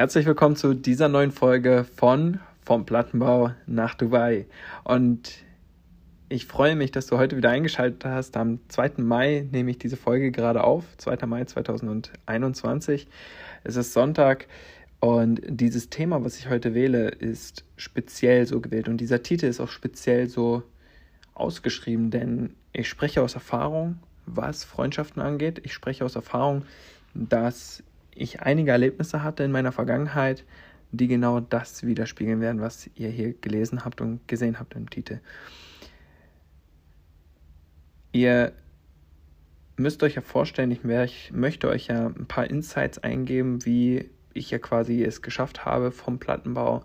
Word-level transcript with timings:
Herzlich 0.00 0.24
willkommen 0.24 0.56
zu 0.56 0.72
dieser 0.72 1.10
neuen 1.10 1.30
Folge 1.30 1.84
von 1.84 2.40
Vom 2.62 2.86
Plattenbau 2.86 3.50
nach 3.66 3.94
Dubai. 3.94 4.46
Und 4.82 5.30
ich 6.30 6.46
freue 6.46 6.74
mich, 6.74 6.90
dass 6.90 7.06
du 7.06 7.18
heute 7.18 7.36
wieder 7.36 7.50
eingeschaltet 7.50 8.06
hast. 8.06 8.34
Am 8.38 8.60
2. 8.68 8.92
Mai 8.96 9.46
nehme 9.52 9.70
ich 9.70 9.76
diese 9.76 9.98
Folge 9.98 10.30
gerade 10.30 10.64
auf, 10.64 10.84
2. 10.96 11.26
Mai 11.26 11.44
2021. 11.44 13.08
Es 13.62 13.76
ist 13.76 13.92
Sonntag 13.92 14.46
und 15.00 15.42
dieses 15.46 15.90
Thema, 15.90 16.24
was 16.24 16.38
ich 16.38 16.48
heute 16.48 16.72
wähle, 16.72 17.08
ist 17.10 17.66
speziell 17.76 18.46
so 18.46 18.62
gewählt. 18.62 18.88
Und 18.88 19.02
dieser 19.02 19.22
Titel 19.22 19.44
ist 19.44 19.60
auch 19.60 19.68
speziell 19.68 20.30
so 20.30 20.62
ausgeschrieben, 21.34 22.10
denn 22.10 22.54
ich 22.72 22.88
spreche 22.88 23.20
aus 23.20 23.34
Erfahrung, 23.34 23.98
was 24.24 24.64
Freundschaften 24.64 25.20
angeht. 25.20 25.60
Ich 25.62 25.74
spreche 25.74 26.06
aus 26.06 26.16
Erfahrung, 26.16 26.64
dass 27.12 27.82
ich 28.14 28.40
einige 28.40 28.70
Erlebnisse 28.70 29.22
hatte 29.22 29.44
in 29.44 29.52
meiner 29.52 29.72
Vergangenheit, 29.72 30.44
die 30.92 31.06
genau 31.06 31.40
das 31.40 31.84
widerspiegeln 31.84 32.40
werden, 32.40 32.60
was 32.60 32.90
ihr 32.94 33.08
hier 33.08 33.32
gelesen 33.34 33.84
habt 33.84 34.00
und 34.00 34.26
gesehen 34.26 34.58
habt 34.58 34.74
im 34.74 34.90
Titel. 34.90 35.20
Ihr 38.12 38.52
müsst 39.76 40.02
euch 40.02 40.16
ja 40.16 40.22
vorstellen, 40.22 40.70
ich, 40.70 40.84
ich 40.84 41.32
möchte 41.32 41.68
euch 41.68 41.86
ja 41.86 42.06
ein 42.06 42.26
paar 42.26 42.48
Insights 42.50 42.98
eingeben, 42.98 43.64
wie 43.64 44.10
ich 44.34 44.50
ja 44.50 44.58
quasi 44.58 45.02
es 45.04 45.22
geschafft 45.22 45.64
habe, 45.64 45.92
vom 45.92 46.18
Plattenbau 46.18 46.84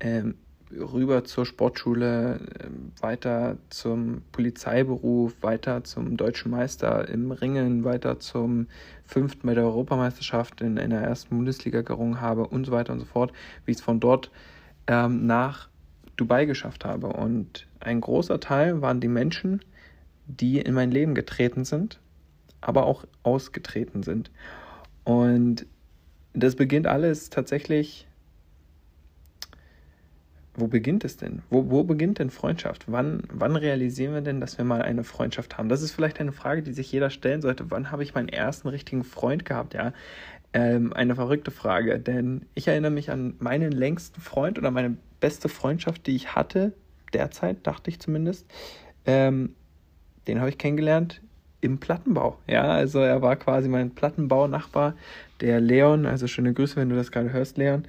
ähm, 0.00 0.36
rüber 0.78 1.24
zur 1.24 1.46
Sportschule, 1.46 2.40
ähm, 2.60 2.92
weiter 3.00 3.58
zum 3.70 4.22
Polizeiberuf, 4.32 5.34
weiter 5.42 5.84
zum 5.84 6.16
deutschen 6.16 6.50
Meister 6.50 7.08
im 7.08 7.30
Ringen, 7.30 7.84
weiter 7.84 8.20
zum 8.20 8.66
fünften 9.04 9.46
bei 9.46 9.54
der 9.54 9.64
Europameisterschaft 9.64 10.60
in, 10.60 10.76
in 10.76 10.90
der 10.90 11.02
ersten 11.02 11.36
Bundesliga 11.36 11.82
gerungen 11.82 12.20
habe 12.20 12.46
und 12.46 12.64
so 12.64 12.72
weiter 12.72 12.92
und 12.92 13.00
so 13.00 13.06
fort, 13.06 13.32
wie 13.64 13.72
ich 13.72 13.78
es 13.78 13.82
von 13.82 14.00
dort 14.00 14.30
ähm, 14.86 15.26
nach 15.26 15.68
Dubai 16.16 16.44
geschafft 16.44 16.84
habe. 16.84 17.08
Und 17.08 17.66
ein 17.80 18.00
großer 18.00 18.40
Teil 18.40 18.80
waren 18.82 19.00
die 19.00 19.08
Menschen, 19.08 19.60
die 20.26 20.60
in 20.60 20.74
mein 20.74 20.90
Leben 20.90 21.14
getreten 21.14 21.64
sind, 21.64 22.00
aber 22.60 22.86
auch 22.86 23.04
ausgetreten 23.22 24.02
sind. 24.02 24.30
Und 25.04 25.66
das 26.32 26.56
beginnt 26.56 26.86
alles 26.86 27.30
tatsächlich. 27.30 28.06
Wo 30.54 30.66
beginnt 30.66 31.04
es 31.04 31.16
denn? 31.16 31.42
Wo, 31.48 31.70
wo 31.70 31.82
beginnt 31.82 32.18
denn 32.18 32.28
Freundschaft? 32.28 32.84
Wann, 32.86 33.22
wann 33.32 33.56
realisieren 33.56 34.12
wir 34.12 34.20
denn, 34.20 34.40
dass 34.40 34.58
wir 34.58 34.66
mal 34.66 34.82
eine 34.82 35.02
Freundschaft 35.02 35.56
haben? 35.56 35.70
Das 35.70 35.80
ist 35.80 35.92
vielleicht 35.92 36.20
eine 36.20 36.32
Frage, 36.32 36.62
die 36.62 36.74
sich 36.74 36.92
jeder 36.92 37.08
stellen 37.08 37.40
sollte. 37.40 37.70
Wann 37.70 37.90
habe 37.90 38.02
ich 38.02 38.14
meinen 38.14 38.28
ersten 38.28 38.68
richtigen 38.68 39.02
Freund 39.02 39.46
gehabt? 39.46 39.72
Ja, 39.72 39.94
ähm, 40.52 40.92
eine 40.92 41.14
verrückte 41.14 41.50
Frage, 41.50 41.98
denn 41.98 42.44
ich 42.54 42.68
erinnere 42.68 42.90
mich 42.90 43.10
an 43.10 43.34
meinen 43.38 43.72
längsten 43.72 44.20
Freund 44.20 44.58
oder 44.58 44.70
meine 44.70 44.96
beste 45.20 45.48
Freundschaft, 45.48 46.06
die 46.06 46.14
ich 46.14 46.34
hatte, 46.34 46.74
derzeit, 47.14 47.66
dachte 47.66 47.88
ich 47.88 48.00
zumindest. 48.00 48.46
Ähm, 49.06 49.54
den 50.26 50.38
habe 50.38 50.50
ich 50.50 50.58
kennengelernt 50.58 51.22
im 51.62 51.78
Plattenbau. 51.78 52.38
Ja, 52.46 52.64
also 52.64 52.98
er 52.98 53.22
war 53.22 53.36
quasi 53.36 53.68
mein 53.68 53.94
Plattenbau-Nachbar, 53.94 54.94
der 55.40 55.60
Leon. 55.60 56.04
Also 56.04 56.26
schöne 56.26 56.52
Grüße, 56.52 56.76
wenn 56.76 56.90
du 56.90 56.96
das 56.96 57.10
gerade 57.10 57.32
hörst, 57.32 57.56
Leon. 57.56 57.86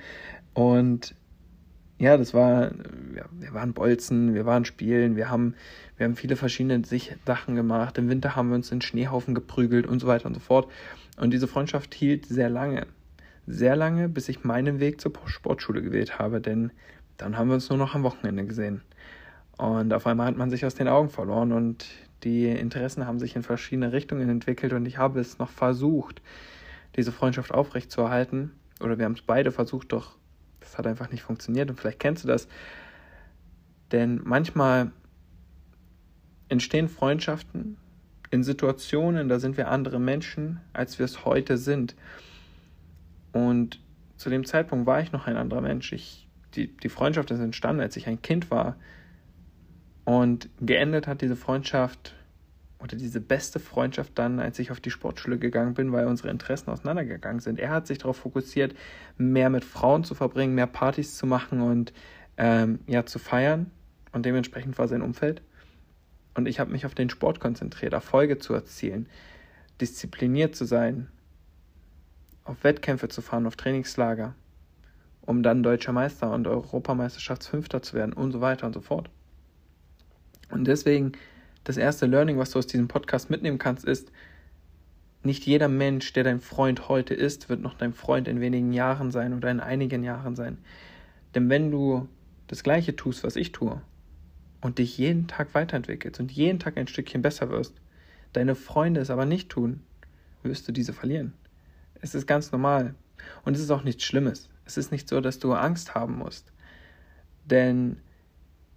Und 0.54 1.16
ja, 2.00 2.18
das 2.18 2.34
war, 2.34 2.72
ja, 3.16 3.26
wir 3.32 3.54
waren 3.54 3.74
Bolzen, 3.74 4.34
wir 4.34 4.46
waren 4.46 4.66
Spielen, 4.66 5.16
wir 5.16 5.30
haben, 5.30 5.56
wir 5.98 6.06
haben 6.06 6.16
viele 6.16 6.36
verschiedene 6.36 6.82
Sachen 7.26 7.56
gemacht. 7.56 7.98
Im 7.98 8.10
Winter 8.10 8.36
haben 8.36 8.50
wir 8.50 8.56
uns 8.56 8.72
in 8.72 8.82
Schneehaufen 8.82 9.36
geprügelt 9.36 9.88
und 9.88 10.00
so 10.00 10.08
weiter 10.08 10.26
und 10.26 10.34
so 10.34 10.40
fort. 10.40 10.70
Und 11.18 11.32
diese 11.32 11.48
Freundschaft 11.48 11.94
hielt 11.94 12.26
sehr 12.26 12.50
lange. 12.50 12.88
Sehr 13.46 13.76
lange, 13.76 14.10
bis 14.10 14.30
ich 14.30 14.44
meinen 14.44 14.80
Weg 14.80 15.02
zur 15.02 15.14
Sportschule 15.26 15.82
gewählt 15.82 16.18
habe, 16.18 16.42
denn 16.42 16.72
dann 17.18 17.38
haben 17.38 17.50
wir 17.50 17.56
uns 17.56 17.70
nur 17.70 17.78
noch 17.78 17.94
am 17.94 18.04
Wochenende 18.04 18.46
gesehen. 18.46 18.82
Und 19.58 19.94
auf 19.94 20.08
einmal 20.08 20.28
hat 20.28 20.38
man 20.38 20.50
sich 20.50 20.66
aus 20.66 20.76
den 20.76 20.88
Augen 20.88 21.10
verloren 21.10 21.52
und 21.52 21.86
die 22.24 22.48
Interessen 22.48 23.06
haben 23.06 23.20
sich 23.20 23.36
in 23.36 23.44
verschiedene 23.44 23.92
Richtungen 23.92 24.30
entwickelt 24.30 24.74
und 24.74 24.86
ich 24.86 24.98
habe 24.98 25.20
es 25.20 25.38
noch 25.40 25.50
versucht, 25.50 26.22
diese 26.96 27.12
Freundschaft 27.12 27.54
aufrechtzuerhalten. 27.54 28.52
Oder 28.80 28.98
wir 28.98 29.06
haben 29.06 29.14
es 29.14 29.22
beide 29.22 29.52
versucht, 29.52 29.92
doch 29.92 30.16
das 30.64 30.78
hat 30.78 30.88
einfach 30.88 31.12
nicht 31.12 31.24
funktioniert. 31.24 31.70
Und 31.70 31.80
vielleicht 31.80 32.00
kennst 32.00 32.24
du 32.24 32.28
das. 32.28 32.48
Denn 33.92 34.22
manchmal 34.24 34.92
entstehen 36.50 36.90
Freundschaften 36.90 37.78
in 38.32 38.44
Situationen, 38.44 39.30
da 39.30 39.40
sind 39.40 39.58
wir 39.58 39.70
andere 39.70 40.00
Menschen, 40.00 40.60
als 40.74 40.98
wir 40.98 41.06
es 41.06 41.26
heute 41.26 41.58
sind. 41.58 41.96
Und 43.32 43.80
zu 44.18 44.30
dem 44.30 44.46
Zeitpunkt 44.46 44.86
war 44.86 45.02
ich 45.02 45.12
noch 45.12 45.28
ein 45.28 45.38
anderer 45.38 45.62
Mensch. 45.62 45.92
Ich, 45.94 46.28
die, 46.56 46.76
die 46.76 46.90
Freundschaft 46.90 47.30
ist 47.32 47.40
entstanden, 47.40 47.82
als 47.82 47.98
ich 47.98 48.08
ein 48.08 48.22
Kind 48.22 48.50
war. 48.50 48.76
Und 50.06 50.50
geendet 50.60 51.08
hat 51.08 51.22
diese 51.22 51.36
Freundschaft 51.36 52.16
oder 52.84 52.98
diese 52.98 53.22
beste 53.22 53.62
Freundschaft 53.62 54.12
dann, 54.20 54.42
als 54.42 54.60
ich 54.60 54.70
auf 54.70 54.82
die 54.82 54.92
Sportschule 54.92 55.40
gegangen 55.40 55.74
bin, 55.74 55.94
weil 55.94 56.06
unsere 56.06 56.30
Interessen 56.30 56.70
auseinandergegangen 56.70 57.40
sind. 57.40 57.58
Er 57.58 57.70
hat 57.70 57.88
sich 57.88 57.98
darauf 57.98 58.18
fokussiert, 58.18 58.76
mehr 59.18 59.50
mit 59.50 59.64
Frauen 59.64 60.04
zu 60.04 60.16
verbringen, 60.16 60.54
mehr 60.54 60.68
Partys 60.68 61.16
zu 61.16 61.26
machen 61.26 61.62
und 61.62 61.94
ähm, 62.36 62.80
ja 62.86 63.06
zu 63.06 63.20
feiern. 63.20 63.72
Und 64.12 64.26
dementsprechend 64.26 64.78
war 64.78 64.90
sein 64.90 65.02
Umfeld. 65.02 65.42
Und 66.34 66.46
ich 66.46 66.60
habe 66.60 66.72
mich 66.72 66.86
auf 66.86 66.94
den 66.94 67.10
Sport 67.10 67.40
konzentriert, 67.40 67.94
Erfolge 67.94 68.38
zu 68.38 68.54
erzielen, 68.54 69.08
diszipliniert 69.80 70.54
zu 70.54 70.66
sein, 70.66 71.08
auf 72.44 72.66
Wettkämpfe 72.66 73.08
zu 73.08 73.22
fahren, 73.22 73.48
auf 73.48 73.56
Trainingslager, 73.56 74.36
um 75.22 75.42
dann 75.42 75.64
deutscher 75.64 75.94
Meister 75.94 76.32
und 76.32 76.48
Europameisterschaftsfünfter 76.48 77.82
zu 77.82 77.96
werden 77.96 78.12
und 78.12 78.34
so 78.34 78.42
weiter 78.42 78.68
und 78.68 78.74
so 78.74 78.82
fort. 78.82 79.10
Und 80.50 80.66
deswegen 80.66 81.14
das 81.64 81.78
erste 81.78 82.06
Learning, 82.06 82.38
was 82.38 82.52
du 82.52 82.60
aus 82.60 82.68
diesem 82.68 82.88
Podcast 82.88 83.30
mitnehmen 83.30 83.58
kannst, 83.58 83.86
ist, 83.86 84.12
nicht 85.24 85.46
jeder 85.46 85.70
Mensch, 85.70 86.12
der 86.14 86.26
dein 86.26 86.42
Freund 86.42 86.90
heute 86.90 87.14
ist, 87.14 87.48
wird 87.48 87.62
noch 87.62 87.76
dein 87.76 87.94
Freund 87.94 88.28
in 88.28 88.42
wenigen 88.42 88.74
Jahren 88.74 89.12
sein 89.12 89.34
oder 89.34 89.50
in 89.50 89.62
einigen 89.62 90.04
Jahren 90.04 90.36
sein. 90.36 90.58
Denn 91.34 91.50
wenn 91.50 91.72
du 91.72 92.10
das 92.48 92.64
Gleiche 92.64 92.96
tust, 92.96 93.24
was 93.24 93.38
ich 93.38 93.54
tue, 93.54 93.82
und 94.64 94.80
dich 94.80 94.98
jeden 94.98 95.28
Tag 95.28 95.54
weiterentwickelst 95.54 96.20
und 96.20 96.32
jeden 96.32 96.60
Tag 96.60 96.78
ein 96.78 96.88
Stückchen 96.88 97.22
besser 97.22 97.50
wirst, 97.50 97.74
deine 98.32 98.56
Freunde 98.56 99.02
es 99.02 99.10
aber 99.10 99.26
nicht 99.26 99.50
tun, 99.50 99.82
wirst 100.42 100.68
du 100.68 100.72
diese 100.72 100.94
verlieren. 100.94 101.34
Es 102.02 102.16
ist 102.16 102.28
ganz 102.28 102.52
normal. 102.52 102.96
Und 103.44 103.56
es 103.56 103.62
ist 103.62 103.72
auch 103.72 103.84
nichts 103.84 104.04
Schlimmes. 104.04 104.50
Es 104.66 104.78
ist 104.78 104.92
nicht 104.92 105.08
so, 105.08 105.22
dass 105.22 105.40
du 105.40 105.54
Angst 105.54 105.96
haben 105.96 106.18
musst. 106.18 106.52
Denn 107.46 107.98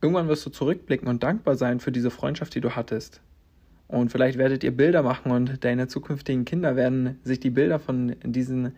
Irgendwann 0.06 0.28
wirst 0.28 0.46
du 0.46 0.50
zurückblicken 0.50 1.08
und 1.08 1.24
dankbar 1.24 1.56
sein 1.56 1.80
für 1.80 1.90
diese 1.90 2.12
Freundschaft, 2.12 2.54
die 2.54 2.60
du 2.60 2.76
hattest. 2.76 3.20
Und 3.88 4.12
vielleicht 4.12 4.38
werdet 4.38 4.62
ihr 4.62 4.70
Bilder 4.70 5.02
machen 5.02 5.32
und 5.32 5.64
deine 5.64 5.88
zukünftigen 5.88 6.44
Kinder 6.44 6.76
werden 6.76 7.18
sich 7.24 7.40
die 7.40 7.50
Bilder 7.50 7.80
von 7.80 8.14
diesen 8.22 8.76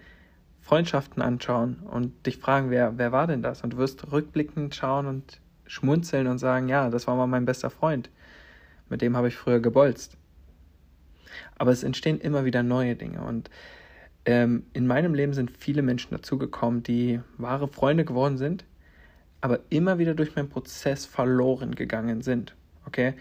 Freundschaften 0.62 1.20
anschauen 1.22 1.80
und 1.80 2.24
dich 2.24 2.38
fragen, 2.38 2.70
wer, 2.70 2.96
wer 2.96 3.12
war 3.12 3.26
denn 3.26 3.42
das? 3.42 3.62
Und 3.62 3.74
du 3.74 3.76
wirst 3.76 4.10
rückblickend 4.10 4.74
schauen 4.74 5.04
und 5.04 5.38
schmunzeln 5.66 6.28
und 6.28 6.38
sagen, 6.38 6.66
ja, 6.70 6.88
das 6.88 7.06
war 7.06 7.14
mal 7.14 7.26
mein 7.26 7.44
bester 7.44 7.68
Freund. 7.68 8.08
Mit 8.88 9.02
dem 9.02 9.14
habe 9.14 9.28
ich 9.28 9.36
früher 9.36 9.60
gebolzt. 9.60 10.16
Aber 11.58 11.72
es 11.72 11.82
entstehen 11.82 12.22
immer 12.22 12.46
wieder 12.46 12.62
neue 12.62 12.96
Dinge. 12.96 13.20
Und 13.20 13.50
ähm, 14.24 14.64
in 14.72 14.86
meinem 14.86 15.12
Leben 15.12 15.34
sind 15.34 15.50
viele 15.50 15.82
Menschen 15.82 16.12
dazugekommen, 16.12 16.84
die 16.84 17.20
wahre 17.36 17.68
Freunde 17.68 18.06
geworden 18.06 18.38
sind, 18.38 18.64
aber 19.40 19.60
immer 19.70 19.98
wieder 19.98 20.14
durch 20.14 20.34
meinen 20.34 20.48
Prozess 20.48 21.06
verloren 21.06 21.74
gegangen 21.74 22.22
sind. 22.22 22.54
Okay? 22.86 23.14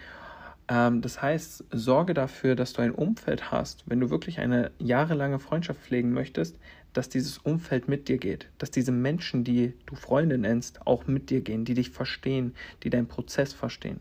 Ähm, 0.68 1.00
das 1.00 1.22
heißt, 1.22 1.64
sorge 1.70 2.14
dafür, 2.14 2.54
dass 2.54 2.72
du 2.72 2.82
ein 2.82 2.92
Umfeld 2.92 3.50
hast, 3.50 3.84
wenn 3.86 4.00
du 4.00 4.10
wirklich 4.10 4.40
eine 4.40 4.70
jahrelange 4.78 5.38
Freundschaft 5.38 5.80
pflegen 5.80 6.12
möchtest, 6.12 6.58
dass 6.92 7.08
dieses 7.08 7.38
Umfeld 7.38 7.88
mit 7.88 8.08
dir 8.08 8.18
geht, 8.18 8.48
dass 8.58 8.70
diese 8.70 8.92
Menschen, 8.92 9.44
die 9.44 9.74
du 9.86 9.94
Freunde 9.94 10.38
nennst, 10.38 10.86
auch 10.86 11.06
mit 11.06 11.30
dir 11.30 11.42
gehen, 11.42 11.64
die 11.64 11.74
dich 11.74 11.90
verstehen, 11.90 12.54
die 12.82 12.90
deinen 12.90 13.06
Prozess 13.06 13.52
verstehen. 13.52 14.00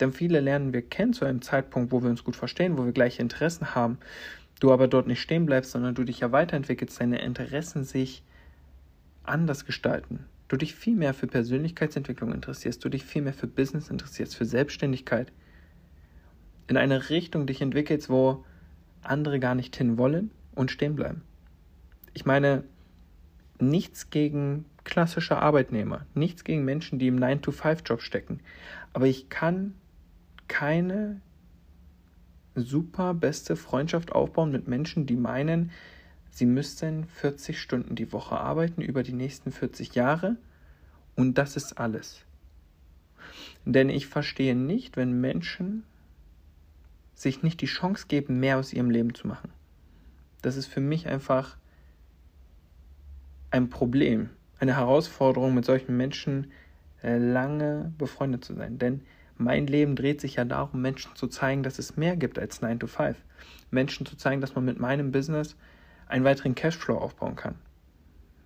Denn 0.00 0.12
viele 0.12 0.40
lernen 0.40 0.72
wir 0.72 0.82
kennen 0.82 1.12
zu 1.12 1.24
einem 1.24 1.42
Zeitpunkt, 1.42 1.92
wo 1.92 2.02
wir 2.02 2.10
uns 2.10 2.24
gut 2.24 2.36
verstehen, 2.36 2.78
wo 2.78 2.84
wir 2.84 2.92
gleiche 2.92 3.20
Interessen 3.20 3.74
haben, 3.74 3.98
du 4.60 4.72
aber 4.72 4.88
dort 4.88 5.06
nicht 5.06 5.20
stehen 5.20 5.46
bleibst, 5.46 5.72
sondern 5.72 5.94
du 5.94 6.04
dich 6.04 6.20
ja 6.20 6.32
weiterentwickelst, 6.32 7.00
deine 7.00 7.20
Interessen 7.20 7.84
sich 7.84 8.22
anders 9.24 9.66
gestalten 9.66 10.24
du 10.48 10.56
dich 10.56 10.74
viel 10.74 10.96
mehr 10.96 11.14
für 11.14 11.26
Persönlichkeitsentwicklung 11.26 12.32
interessierst, 12.32 12.84
du 12.84 12.88
dich 12.88 13.04
viel 13.04 13.22
mehr 13.22 13.34
für 13.34 13.46
Business 13.46 13.90
interessierst, 13.90 14.34
für 14.34 14.44
Selbstständigkeit, 14.44 15.32
in 16.66 16.76
eine 16.76 17.10
Richtung 17.10 17.46
dich 17.46 17.60
entwickelst, 17.60 18.10
wo 18.10 18.44
andere 19.02 19.38
gar 19.38 19.54
nicht 19.54 19.76
hin 19.76 19.98
wollen 19.98 20.30
und 20.54 20.70
stehen 20.70 20.96
bleiben. 20.96 21.22
Ich 22.14 22.26
meine, 22.26 22.64
nichts 23.60 24.10
gegen 24.10 24.64
klassische 24.84 25.36
Arbeitnehmer, 25.36 26.06
nichts 26.14 26.44
gegen 26.44 26.64
Menschen, 26.64 26.98
die 26.98 27.08
im 27.08 27.18
9-to-5-Job 27.18 28.00
stecken, 28.00 28.40
aber 28.92 29.06
ich 29.06 29.28
kann 29.28 29.74
keine 30.48 31.20
super 32.54 33.14
beste 33.14 33.54
Freundschaft 33.54 34.12
aufbauen 34.12 34.50
mit 34.50 34.66
Menschen, 34.66 35.06
die 35.06 35.16
meinen, 35.16 35.70
sie 36.30 36.46
müssten 36.46 37.06
40 37.06 37.60
Stunden 37.60 37.94
die 37.94 38.12
Woche 38.12 38.38
arbeiten 38.38 38.82
über 38.82 39.02
die 39.02 39.12
nächsten 39.12 39.52
40 39.52 39.94
Jahre 39.94 40.36
und 41.16 41.38
das 41.38 41.56
ist 41.56 41.78
alles. 41.78 42.24
Denn 43.64 43.90
ich 43.90 44.06
verstehe 44.06 44.54
nicht, 44.54 44.96
wenn 44.96 45.20
Menschen 45.20 45.84
sich 47.14 47.42
nicht 47.42 47.60
die 47.60 47.66
Chance 47.66 48.06
geben, 48.08 48.40
mehr 48.40 48.58
aus 48.58 48.72
ihrem 48.72 48.90
Leben 48.90 49.14
zu 49.14 49.26
machen. 49.26 49.50
Das 50.42 50.56
ist 50.56 50.66
für 50.66 50.80
mich 50.80 51.08
einfach 51.08 51.56
ein 53.50 53.70
Problem, 53.70 54.30
eine 54.60 54.76
Herausforderung, 54.76 55.54
mit 55.54 55.64
solchen 55.64 55.96
Menschen 55.96 56.52
äh, 57.02 57.18
lange 57.18 57.92
befreundet 57.98 58.44
zu 58.44 58.54
sein. 58.54 58.78
Denn 58.78 59.02
mein 59.36 59.66
Leben 59.66 59.96
dreht 59.96 60.20
sich 60.20 60.36
ja 60.36 60.44
darum, 60.44 60.82
Menschen 60.82 61.14
zu 61.14 61.28
zeigen, 61.28 61.62
dass 61.62 61.78
es 61.78 61.96
mehr 61.96 62.16
gibt 62.16 62.38
als 62.38 62.60
9 62.60 62.80
to 62.80 62.86
5. 62.86 63.16
Menschen 63.70 64.06
zu 64.06 64.16
zeigen, 64.16 64.40
dass 64.40 64.54
man 64.54 64.64
mit 64.64 64.78
meinem 64.78 65.12
Business 65.12 65.56
einen 66.08 66.24
weiteren 66.24 66.54
Cashflow 66.54 66.96
aufbauen 66.96 67.36
kann. 67.36 67.56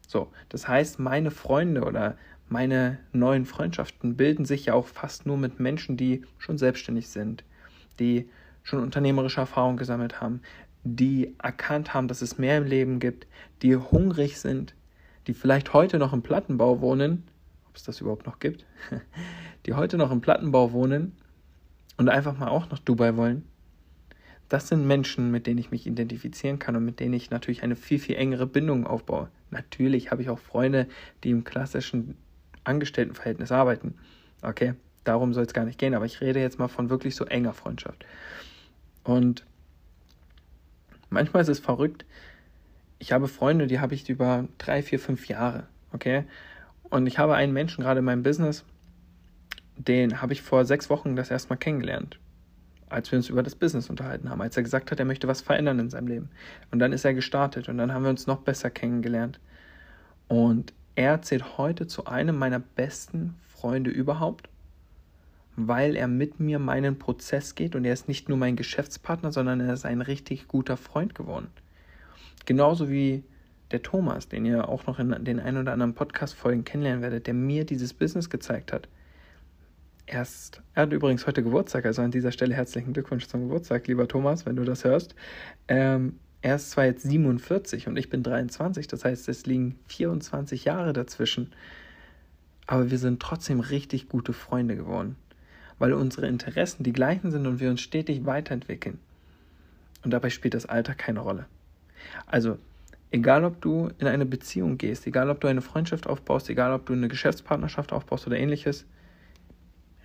So, 0.06 0.30
das 0.48 0.68
heißt, 0.68 0.98
meine 0.98 1.30
Freunde 1.30 1.82
oder 1.82 2.16
meine 2.48 2.98
neuen 3.12 3.46
Freundschaften 3.46 4.16
bilden 4.16 4.44
sich 4.44 4.66
ja 4.66 4.74
auch 4.74 4.86
fast 4.86 5.24
nur 5.24 5.38
mit 5.38 5.58
Menschen, 5.58 5.96
die 5.96 6.22
schon 6.38 6.58
selbstständig 6.58 7.08
sind, 7.08 7.44
die 7.98 8.28
schon 8.62 8.82
unternehmerische 8.82 9.40
Erfahrung 9.40 9.76
gesammelt 9.76 10.20
haben, 10.20 10.42
die 10.84 11.34
erkannt 11.38 11.94
haben, 11.94 12.08
dass 12.08 12.22
es 12.22 12.38
mehr 12.38 12.58
im 12.58 12.64
Leben 12.64 12.98
gibt, 13.00 13.26
die 13.62 13.76
hungrig 13.76 14.38
sind, 14.38 14.74
die 15.26 15.34
vielleicht 15.34 15.72
heute 15.72 15.98
noch 15.98 16.12
im 16.12 16.22
Plattenbau 16.22 16.80
wohnen, 16.80 17.24
ob 17.68 17.76
es 17.76 17.84
das 17.84 18.00
überhaupt 18.00 18.26
noch 18.26 18.38
gibt, 18.38 18.66
die 19.66 19.74
heute 19.74 19.96
noch 19.96 20.10
im 20.10 20.20
Plattenbau 20.20 20.72
wohnen 20.72 21.16
und 21.96 22.08
einfach 22.08 22.36
mal 22.36 22.48
auch 22.48 22.68
nach 22.70 22.80
Dubai 22.80 23.16
wollen. 23.16 23.46
Das 24.52 24.69
sind 24.69 24.87
Menschen, 24.87 25.31
mit 25.31 25.46
denen 25.46 25.56
ich 25.56 25.70
mich 25.70 25.87
identifizieren 25.87 26.58
kann 26.58 26.76
und 26.76 26.84
mit 26.84 27.00
denen 27.00 27.14
ich 27.14 27.31
natürlich 27.31 27.62
eine 27.62 27.75
viel, 27.75 27.99
viel 27.99 28.16
engere 28.16 28.46
Bindung 28.46 28.87
aufbaue. 28.87 29.31
Natürlich 29.50 30.10
habe 30.10 30.20
ich 30.20 30.28
auch 30.28 30.38
Freunde, 30.38 30.88
die 31.25 31.31
im 31.31 31.43
klassischen 31.43 32.19
Angestelltenverhältnis 32.62 33.50
arbeiten. 33.50 33.94
Okay, 34.43 34.75
darum 35.04 35.32
soll 35.32 35.44
es 35.44 35.54
gar 35.54 35.64
nicht 35.64 35.78
gehen, 35.78 35.94
aber 35.94 36.04
ich 36.04 36.20
rede 36.20 36.38
jetzt 36.38 36.58
mal 36.58 36.69
von 36.69 36.90
wirklich 36.90 37.16
so 37.16 37.25
enger 37.25 37.54
Freundschaft. 37.54 38.04
Und 39.04 39.46
manchmal 41.08 41.40
ist 41.40 41.48
es 41.48 41.58
verrückt. 41.58 42.05
Ich 42.98 43.12
habe 43.12 43.28
Freunde, 43.28 43.69
die 43.69 43.81
habe 43.81 43.94
ich 43.94 44.06
über 44.10 44.46
drei, 44.58 44.82
vier, 44.82 45.00
fünf 45.00 45.28
Jahre. 45.28 45.66
Okay, 45.94 46.25
und 46.90 47.06
ich 47.06 47.19
habe 47.19 47.37
einen 47.37 47.55
Menschen 47.55 47.84
gerade 47.84 48.00
in 48.00 48.05
meinem 48.05 48.22
Business, 48.22 48.66
den 49.78 50.20
habe 50.20 50.34
ich 50.34 50.43
vor 50.43 50.66
sechs 50.66 50.90
Wochen 50.90 51.16
das 51.16 51.31
erste 51.31 51.48
Mal 51.48 51.56
kennengelernt 51.56 52.19
als 52.92 53.10
wir 53.10 53.18
uns 53.18 53.28
über 53.28 53.42
das 53.42 53.54
Business 53.54 53.90
unterhalten 53.90 54.30
haben, 54.30 54.40
als 54.40 54.56
er 54.56 54.62
gesagt 54.62 54.90
hat, 54.90 54.98
er 54.98 55.04
möchte 55.04 55.28
was 55.28 55.40
verändern 55.40 55.78
in 55.78 55.90
seinem 55.90 56.08
Leben. 56.08 56.30
Und 56.70 56.78
dann 56.78 56.92
ist 56.92 57.04
er 57.04 57.14
gestartet 57.14 57.68
und 57.68 57.78
dann 57.78 57.92
haben 57.92 58.02
wir 58.02 58.10
uns 58.10 58.26
noch 58.26 58.40
besser 58.40 58.70
kennengelernt. 58.70 59.40
Und 60.28 60.72
er 60.94 61.22
zählt 61.22 61.58
heute 61.58 61.86
zu 61.86 62.06
einem 62.06 62.38
meiner 62.38 62.58
besten 62.58 63.34
Freunde 63.48 63.90
überhaupt, 63.90 64.48
weil 65.56 65.96
er 65.96 66.08
mit 66.08 66.40
mir 66.40 66.58
meinen 66.58 66.98
Prozess 66.98 67.54
geht 67.54 67.74
und 67.74 67.84
er 67.84 67.92
ist 67.92 68.08
nicht 68.08 68.28
nur 68.28 68.38
mein 68.38 68.56
Geschäftspartner, 68.56 69.32
sondern 69.32 69.60
er 69.60 69.74
ist 69.74 69.84
ein 69.84 70.00
richtig 70.00 70.48
guter 70.48 70.76
Freund 70.76 71.14
geworden. 71.14 71.48
Genauso 72.46 72.90
wie 72.90 73.22
der 73.70 73.82
Thomas, 73.82 74.28
den 74.28 74.44
ihr 74.44 74.68
auch 74.68 74.86
noch 74.86 74.98
in 74.98 75.24
den 75.24 75.40
ein 75.40 75.56
oder 75.56 75.72
anderen 75.72 75.94
Podcast-Folgen 75.94 76.64
kennenlernen 76.64 77.02
werdet, 77.02 77.26
der 77.26 77.34
mir 77.34 77.64
dieses 77.64 77.94
Business 77.94 78.28
gezeigt 78.30 78.72
hat 78.72 78.88
erst, 80.06 80.62
er 80.75 80.82
hat 80.82 80.93
übrigens 80.93 81.26
heute 81.26 81.43
Geburtstag, 81.43 81.84
also 81.84 82.02
an 82.02 82.10
dieser 82.10 82.32
Stelle 82.32 82.54
herzlichen 82.54 82.93
Glückwunsch 82.93 83.26
zum 83.26 83.43
Geburtstag, 83.43 83.87
lieber 83.87 84.08
Thomas, 84.08 84.46
wenn 84.46 84.56
du 84.56 84.64
das 84.64 84.84
hörst. 84.84 85.14
Ähm, 85.69 86.19
er 86.43 86.56
ist 86.56 86.72
zwar 86.72 86.87
jetzt 86.87 87.02
47 87.02 87.87
und 87.87 87.96
ich 87.96 88.10
bin 88.10 88.22
23, 88.22 88.88
das 88.88 89.04
heißt, 89.04 89.28
es 89.28 89.46
liegen 89.46 89.78
24 89.87 90.64
Jahre 90.64 90.93
dazwischen, 90.93 91.52
aber 92.66 92.90
wir 92.90 92.99
sind 92.99 93.20
trotzdem 93.20 93.60
richtig 93.60 94.08
gute 94.08 94.32
Freunde 94.32 94.76
geworden, 94.76 95.16
weil 95.78 95.93
unsere 95.93 96.26
Interessen 96.26 96.82
die 96.82 96.93
gleichen 96.93 97.31
sind 97.31 97.46
und 97.46 97.60
wir 97.60 97.70
uns 97.70 97.81
stetig 97.81 98.26
weiterentwickeln. 98.26 98.98
Und 100.05 100.10
dabei 100.10 100.31
spielt 100.31 100.55
das 100.55 100.66
Alter 100.66 100.94
keine 100.94 101.20
Rolle. 101.20 101.46
Also, 102.26 102.58
egal 103.12 103.44
ob 103.44 103.60
du 103.60 103.90
in 103.98 104.08
eine 104.08 104.26
Beziehung 104.26 104.78
gehst, 104.78 105.06
egal 105.06 105.31
ob 105.31 105.40
du 105.40 105.46
eine 105.46 105.62
Freundschaft 105.62 106.08
aufbaust, 106.08 106.50
egal 106.50 106.72
ob 106.72 106.87
du 106.87 106.93
eine 106.93 107.06
Geschäftspartnerschaft 107.06 107.93
aufbaust 107.93 108.26
oder 108.26 108.37
ähnliches, 108.37 108.84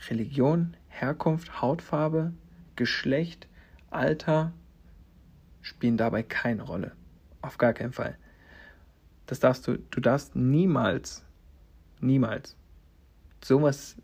Religion, 0.09 0.75
Herkunft, 0.87 1.61
Hautfarbe, 1.61 2.33
Geschlecht, 2.75 3.47
Alter 3.89 4.53
spielen 5.61 5.97
dabei 5.97 6.23
keine 6.23 6.63
Rolle. 6.63 6.93
Auf 7.41 7.57
gar 7.57 7.73
keinen 7.73 7.93
Fall. 7.93 8.17
Das 9.25 9.39
darfst 9.39 9.67
du, 9.67 9.77
du 9.77 9.99
darfst 9.99 10.35
niemals, 10.35 11.23
niemals 11.99 12.55
sowas 13.43 13.95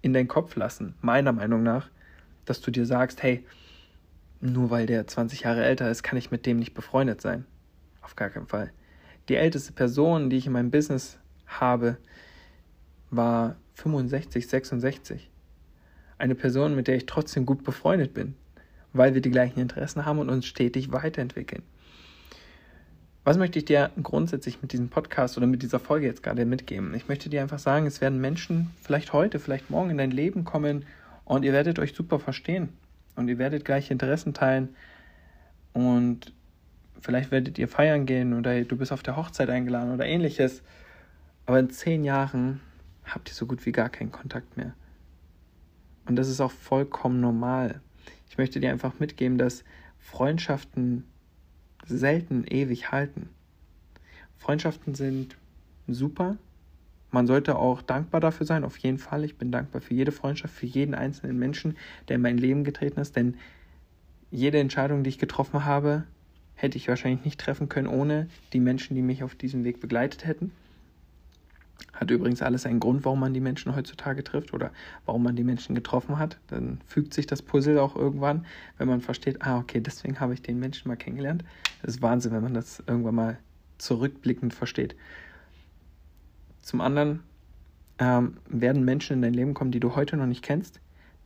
in 0.00 0.12
deinen 0.12 0.28
Kopf 0.28 0.56
lassen, 0.56 0.94
meiner 1.00 1.32
Meinung 1.32 1.62
nach, 1.62 1.88
dass 2.44 2.60
du 2.60 2.70
dir 2.70 2.86
sagst, 2.86 3.22
hey, 3.22 3.44
nur 4.40 4.70
weil 4.70 4.86
der 4.86 5.06
20 5.06 5.42
Jahre 5.42 5.64
älter 5.64 5.90
ist, 5.90 6.02
kann 6.02 6.18
ich 6.18 6.30
mit 6.30 6.46
dem 6.46 6.58
nicht 6.58 6.74
befreundet 6.74 7.20
sein. 7.20 7.44
Auf 8.00 8.16
gar 8.16 8.30
keinen 8.30 8.48
Fall. 8.48 8.72
Die 9.28 9.36
älteste 9.36 9.72
Person, 9.72 10.30
die 10.30 10.36
ich 10.36 10.46
in 10.46 10.52
meinem 10.52 10.72
Business 10.72 11.18
habe, 11.46 11.98
war 13.10 13.56
65, 13.74 14.46
66. 14.48 15.30
Eine 16.18 16.34
Person, 16.34 16.76
mit 16.76 16.88
der 16.88 16.96
ich 16.96 17.06
trotzdem 17.06 17.46
gut 17.46 17.64
befreundet 17.64 18.14
bin, 18.14 18.34
weil 18.92 19.14
wir 19.14 19.20
die 19.20 19.30
gleichen 19.30 19.60
Interessen 19.60 20.06
haben 20.06 20.18
und 20.18 20.28
uns 20.28 20.46
stetig 20.46 20.92
weiterentwickeln. 20.92 21.62
Was 23.24 23.38
möchte 23.38 23.58
ich 23.60 23.64
dir 23.64 23.90
grundsätzlich 24.02 24.62
mit 24.62 24.72
diesem 24.72 24.88
Podcast 24.88 25.36
oder 25.36 25.46
mit 25.46 25.62
dieser 25.62 25.78
Folge 25.78 26.06
jetzt 26.06 26.24
gerade 26.24 26.44
mitgeben? 26.44 26.92
Ich 26.94 27.06
möchte 27.06 27.28
dir 27.30 27.40
einfach 27.40 27.60
sagen, 27.60 27.86
es 27.86 28.00
werden 28.00 28.20
Menschen 28.20 28.70
vielleicht 28.82 29.12
heute, 29.12 29.38
vielleicht 29.38 29.70
morgen 29.70 29.90
in 29.90 29.98
dein 29.98 30.10
Leben 30.10 30.44
kommen 30.44 30.84
und 31.24 31.44
ihr 31.44 31.52
werdet 31.52 31.78
euch 31.78 31.94
super 31.94 32.18
verstehen 32.18 32.70
und 33.14 33.28
ihr 33.28 33.38
werdet 33.38 33.64
gleiche 33.64 33.92
Interessen 33.92 34.34
teilen 34.34 34.70
und 35.72 36.32
vielleicht 37.00 37.30
werdet 37.30 37.58
ihr 37.58 37.68
feiern 37.68 38.06
gehen 38.06 38.34
oder 38.34 38.60
du 38.62 38.76
bist 38.76 38.90
auf 38.90 39.04
der 39.04 39.16
Hochzeit 39.16 39.50
eingeladen 39.50 39.94
oder 39.94 40.04
ähnliches. 40.04 40.62
Aber 41.46 41.60
in 41.60 41.70
zehn 41.70 42.02
Jahren 42.04 42.60
habt 43.14 43.28
ihr 43.28 43.34
so 43.34 43.46
gut 43.46 43.64
wie 43.66 43.72
gar 43.72 43.88
keinen 43.88 44.12
Kontakt 44.12 44.56
mehr. 44.56 44.74
Und 46.06 46.16
das 46.16 46.28
ist 46.28 46.40
auch 46.40 46.50
vollkommen 46.50 47.20
normal. 47.20 47.80
Ich 48.28 48.38
möchte 48.38 48.60
dir 48.60 48.70
einfach 48.70 48.98
mitgeben, 48.98 49.38
dass 49.38 49.64
Freundschaften 49.98 51.04
selten 51.86 52.44
ewig 52.44 52.90
halten. 52.90 53.28
Freundschaften 54.38 54.94
sind 54.94 55.36
super. 55.86 56.36
Man 57.10 57.26
sollte 57.26 57.56
auch 57.56 57.82
dankbar 57.82 58.20
dafür 58.20 58.46
sein, 58.46 58.64
auf 58.64 58.78
jeden 58.78 58.98
Fall. 58.98 59.24
Ich 59.24 59.36
bin 59.36 59.52
dankbar 59.52 59.82
für 59.82 59.94
jede 59.94 60.12
Freundschaft, 60.12 60.54
für 60.54 60.66
jeden 60.66 60.94
einzelnen 60.94 61.38
Menschen, 61.38 61.76
der 62.08 62.16
in 62.16 62.22
mein 62.22 62.38
Leben 62.38 62.64
getreten 62.64 63.00
ist, 63.00 63.16
denn 63.16 63.36
jede 64.30 64.58
Entscheidung, 64.58 65.04
die 65.04 65.10
ich 65.10 65.18
getroffen 65.18 65.66
habe, 65.66 66.04
hätte 66.54 66.78
ich 66.78 66.88
wahrscheinlich 66.88 67.24
nicht 67.24 67.38
treffen 67.38 67.68
können 67.68 67.86
ohne 67.86 68.28
die 68.52 68.60
Menschen, 68.60 68.94
die 68.94 69.02
mich 69.02 69.22
auf 69.22 69.34
diesem 69.34 69.64
Weg 69.64 69.80
begleitet 69.80 70.24
hätten. 70.24 70.52
Hat 71.92 72.10
übrigens 72.10 72.42
alles 72.42 72.64
einen 72.64 72.80
Grund, 72.80 73.04
warum 73.04 73.20
man 73.20 73.34
die 73.34 73.40
Menschen 73.40 73.76
heutzutage 73.76 74.24
trifft 74.24 74.54
oder 74.54 74.72
warum 75.04 75.22
man 75.22 75.36
die 75.36 75.44
Menschen 75.44 75.74
getroffen 75.74 76.18
hat. 76.18 76.38
Dann 76.48 76.80
fügt 76.86 77.12
sich 77.12 77.26
das 77.26 77.42
Puzzle 77.42 77.78
auch 77.78 77.96
irgendwann, 77.96 78.46
wenn 78.78 78.88
man 78.88 79.00
versteht, 79.00 79.42
ah, 79.42 79.58
okay, 79.58 79.80
deswegen 79.80 80.18
habe 80.18 80.34
ich 80.34 80.42
den 80.42 80.58
Menschen 80.58 80.88
mal 80.88 80.96
kennengelernt. 80.96 81.44
Das 81.82 81.96
ist 81.96 82.02
Wahnsinn, 82.02 82.32
wenn 82.32 82.42
man 82.42 82.54
das 82.54 82.82
irgendwann 82.86 83.14
mal 83.14 83.38
zurückblickend 83.78 84.54
versteht. 84.54 84.96
Zum 86.62 86.80
anderen 86.80 87.20
ähm, 87.98 88.36
werden 88.48 88.84
Menschen 88.84 89.14
in 89.14 89.22
dein 89.22 89.34
Leben 89.34 89.54
kommen, 89.54 89.72
die 89.72 89.80
du 89.80 89.94
heute 89.94 90.16
noch 90.16 90.26
nicht 90.26 90.42
kennst, 90.42 90.80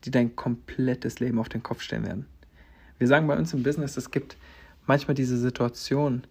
die 0.04 0.10
dein 0.10 0.34
komplettes 0.34 1.20
Leben 1.20 1.38
auf 1.38 1.48
den 1.48 1.62
Kopf 1.62 1.82
stellen 1.82 2.06
werden. 2.06 2.26
Wir 2.98 3.06
sagen 3.06 3.26
bei 3.26 3.36
uns 3.36 3.52
im 3.52 3.62
Business, 3.62 3.96
es 3.96 4.10
gibt 4.10 4.36
manchmal 4.86 5.14
diese 5.14 5.36
Situation, 5.36 6.22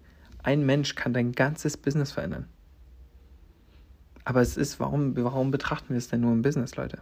ein 0.44 0.66
Mensch 0.66 0.96
kann 0.96 1.14
dein 1.14 1.32
ganzes 1.32 1.78
Business 1.78 2.12
verändern. 2.12 2.48
Aber 4.26 4.42
es 4.42 4.58
ist, 4.58 4.80
warum, 4.80 5.16
warum 5.16 5.52
betrachten 5.52 5.90
wir 5.90 5.98
es 5.98 6.10
denn 6.10 6.22
nur 6.22 6.34
im 6.34 6.42
Business, 6.42 6.76
Leute? 6.76 7.00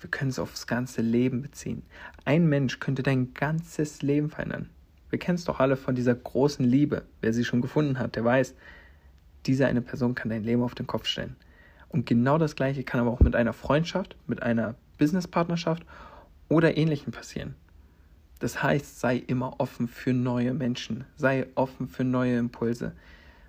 Wir 0.00 0.10
können 0.10 0.30
es 0.30 0.38
aufs 0.38 0.66
ganze 0.66 1.02
Leben 1.02 1.42
beziehen. 1.42 1.82
Ein 2.24 2.48
Mensch 2.48 2.80
könnte 2.80 3.04
dein 3.04 3.34
ganzes 3.34 4.02
Leben 4.02 4.30
verändern. 4.30 4.68
Wir 5.10 5.18
kennen 5.18 5.36
es 5.36 5.44
doch 5.44 5.60
alle 5.60 5.76
von 5.76 5.94
dieser 5.94 6.14
großen 6.14 6.64
Liebe. 6.64 7.04
Wer 7.20 7.32
sie 7.32 7.44
schon 7.44 7.60
gefunden 7.60 7.98
hat, 7.98 8.16
der 8.16 8.24
weiß, 8.24 8.54
diese 9.46 9.66
eine 9.66 9.82
Person 9.82 10.14
kann 10.14 10.30
dein 10.30 10.42
Leben 10.42 10.62
auf 10.62 10.74
den 10.74 10.86
Kopf 10.86 11.06
stellen. 11.06 11.36
Und 11.90 12.06
genau 12.06 12.38
das 12.38 12.56
Gleiche 12.56 12.82
kann 12.82 13.00
aber 13.00 13.10
auch 13.10 13.20
mit 13.20 13.36
einer 13.36 13.52
Freundschaft, 13.52 14.16
mit 14.26 14.42
einer 14.42 14.74
Businesspartnerschaft 14.96 15.84
oder 16.48 16.76
Ähnlichem 16.76 17.12
passieren. 17.12 17.54
Das 18.38 18.62
heißt, 18.62 18.98
sei 18.98 19.18
immer 19.18 19.60
offen 19.60 19.86
für 19.86 20.14
neue 20.14 20.54
Menschen, 20.54 21.04
sei 21.16 21.46
offen 21.54 21.86
für 21.86 22.02
neue 22.02 22.38
Impulse. 22.38 22.92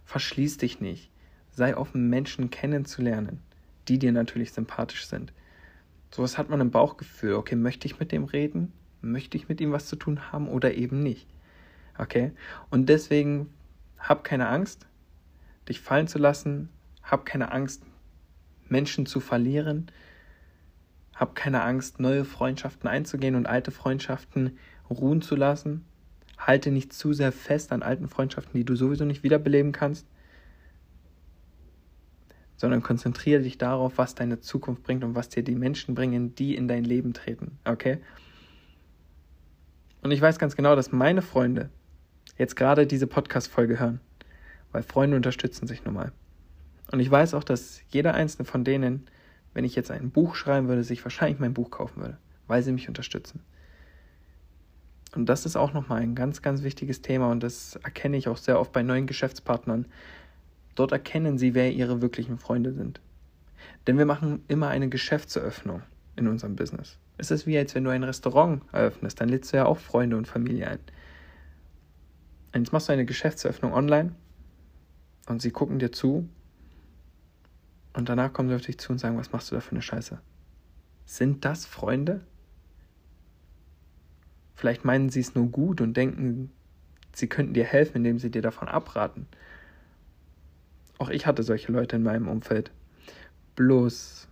Verschließ 0.06 0.58
dich 0.58 0.82
nicht. 0.82 1.10
Sei 1.54 1.78
offen, 1.78 2.10
Menschen 2.10 2.50
kennenzulernen, 2.50 3.40
die 3.88 4.00
dir 4.00 4.12
natürlich 4.12 4.52
sympathisch 4.52 5.08
sind. 5.08 5.34
Sowas 6.12 6.38
hat 6.38 6.50
man 6.50 6.62
im 6.62 6.72
Bauchgefühl. 6.72 7.34
Okay, 7.34 7.56
möchte 7.56 7.88
ich 7.88 8.00
mit 8.00 8.12
dem 8.12 8.24
reden? 8.24 8.74
Möchte 9.02 9.38
ich 9.38 9.50
mit 9.50 9.62
ihm 9.62 9.72
was 9.72 9.88
zu 9.88 9.96
tun 9.96 10.32
haben 10.32 10.48
oder 10.48 10.74
eben 10.74 11.00
nicht? 11.02 11.28
Okay? 11.98 12.32
Und 12.70 12.90
deswegen 12.90 13.54
hab 14.00 14.24
keine 14.24 14.48
Angst, 14.48 14.88
dich 15.70 15.80
fallen 15.80 16.08
zu 16.08 16.20
lassen, 16.20 16.70
hab 17.04 17.26
keine 17.26 17.52
Angst, 17.52 17.84
Menschen 18.68 19.06
zu 19.06 19.20
verlieren, 19.20 19.92
hab 21.16 21.36
keine 21.36 21.64
Angst, 21.64 22.00
neue 22.00 22.26
Freundschaften 22.26 22.90
einzugehen 22.90 23.36
und 23.36 23.46
alte 23.46 23.72
Freundschaften 23.72 24.58
ruhen 24.90 25.22
zu 25.22 25.36
lassen. 25.36 25.86
Halte 26.38 26.72
nicht 26.72 26.94
zu 26.94 27.14
sehr 27.14 27.32
fest 27.32 27.72
an 27.72 27.84
alten 27.84 28.08
Freundschaften, 28.08 28.58
die 28.58 28.66
du 28.66 28.76
sowieso 28.76 29.06
nicht 29.06 29.24
wiederbeleben 29.24 29.72
kannst, 29.72 30.08
sondern 32.64 32.82
konzentriere 32.82 33.42
dich 33.42 33.58
darauf, 33.58 33.98
was 33.98 34.16
deine 34.16 34.40
Zukunft 34.40 34.84
bringt 34.84 35.04
und 35.04 35.16
was 35.16 35.28
dir 35.28 35.44
die 35.44 35.54
Menschen 35.54 35.96
bringen, 35.96 36.34
die 36.34 36.56
in 36.56 36.70
dein 36.70 36.86
Leben 36.86 37.12
treten. 37.12 37.60
Okay? 37.66 37.98
Und 40.02 40.12
ich 40.12 40.22
weiß 40.22 40.40
ganz 40.40 40.56
genau, 40.56 40.74
dass 40.74 40.94
meine 40.94 41.22
Freunde 41.22 41.70
jetzt 42.38 42.56
gerade 42.56 42.88
diese 42.88 43.06
Podcast-Folge 43.06 43.82
hören, 43.82 44.00
weil 44.72 44.82
Freunde 44.82 45.18
unterstützen 45.18 45.68
sich 45.68 45.84
nun 45.84 45.94
mal. 45.94 46.14
Und 46.90 47.02
ich 47.02 47.12
weiß 47.12 47.34
auch, 47.34 47.44
dass 47.44 47.82
jeder 47.90 48.14
einzelne 48.14 48.46
von 48.46 48.64
denen, 48.64 49.08
wenn 49.54 49.66
ich 49.66 49.76
jetzt 49.76 49.92
ein 49.92 50.10
Buch 50.10 50.34
schreiben 50.34 50.70
würde, 50.70 50.86
sich 50.86 51.04
wahrscheinlich 51.04 51.42
mein 51.42 51.54
Buch 51.54 51.70
kaufen 51.70 52.00
würde, 52.00 52.18
weil 52.48 52.64
sie 52.64 52.72
mich 52.72 52.88
unterstützen. 52.88 53.42
Und 55.14 55.28
das 55.28 55.46
ist 55.46 55.58
auch 55.58 55.74
nochmal 55.74 56.02
ein 56.02 56.16
ganz, 56.16 56.42
ganz 56.42 56.64
wichtiges 56.64 57.02
Thema 57.02 57.30
und 57.30 57.44
das 57.44 57.76
erkenne 57.84 58.16
ich 58.16 58.30
auch 58.30 58.38
sehr 58.38 58.58
oft 58.58 58.72
bei 58.72 58.84
neuen 58.84 59.06
Geschäftspartnern. 59.06 59.86
Dort 60.76 60.92
erkennen 60.92 61.38
sie, 61.38 61.54
wer 61.54 61.72
ihre 61.72 62.02
wirklichen 62.02 62.38
Freunde 62.38 62.74
sind. 62.74 63.02
Denn 63.88 63.98
wir 63.98 64.06
machen 64.06 64.44
immer 64.48 64.70
eine 64.70 64.90
Geschäftseröffnung 64.90 65.84
in 66.16 66.28
unserem 66.28 66.56
Business. 66.56 66.98
Es 67.18 67.32
ist 67.32 67.46
wie, 67.46 67.58
als 67.58 67.76
wenn 67.76 67.84
du 67.84 67.92
ein 67.92 68.04
Restaurant 68.04 68.64
eröffnest, 68.72 69.22
dann 69.22 69.30
lädst 69.30 69.54
du 69.54 69.58
ja 69.58 69.66
auch 69.66 69.78
Freunde 69.78 70.18
und 70.18 70.28
Familie 70.28 70.68
ein. 70.68 70.80
Und 72.54 72.62
jetzt 72.62 72.72
machst 72.72 72.90
du 72.90 72.94
eine 72.94 73.06
Geschäftseröffnung 73.06 73.74
online 73.74 74.14
und 75.28 75.42
sie 75.42 75.52
gucken 75.52 75.80
dir 75.80 75.92
zu 75.92 76.30
und 77.94 78.10
danach 78.10 78.34
kommen 78.34 78.50
sie 78.50 78.56
auf 78.56 78.62
dich 78.62 78.78
zu 78.80 78.92
und 78.92 79.00
sagen, 79.00 79.18
was 79.18 79.32
machst 79.32 79.52
du 79.52 79.56
da 79.56 79.62
für 79.62 79.72
eine 79.72 79.82
Scheiße? 79.82 80.20
Sind 81.06 81.46
das 81.46 81.66
Freunde? 81.66 82.22
Vielleicht 84.56 84.86
meinen 84.86 85.10
sie 85.10 85.20
es 85.20 85.36
nur 85.36 85.48
gut 85.48 85.82
und 85.82 85.96
denken, 85.98 86.52
sie 87.14 87.28
könnten 87.28 87.54
dir 87.54 87.66
helfen, 87.66 87.98
indem 87.98 88.20
sie 88.20 88.32
dir 88.32 88.42
davon 88.42 88.68
abraten. 88.68 89.28
Auch 91.04 91.10
ich 91.10 91.26
hatte 91.26 91.44
solche 91.44 91.70
Leute 91.70 91.98
in 91.98 92.04
meinem 92.04 92.30
Umfeld. 92.30 92.72
Bloß 93.58 94.30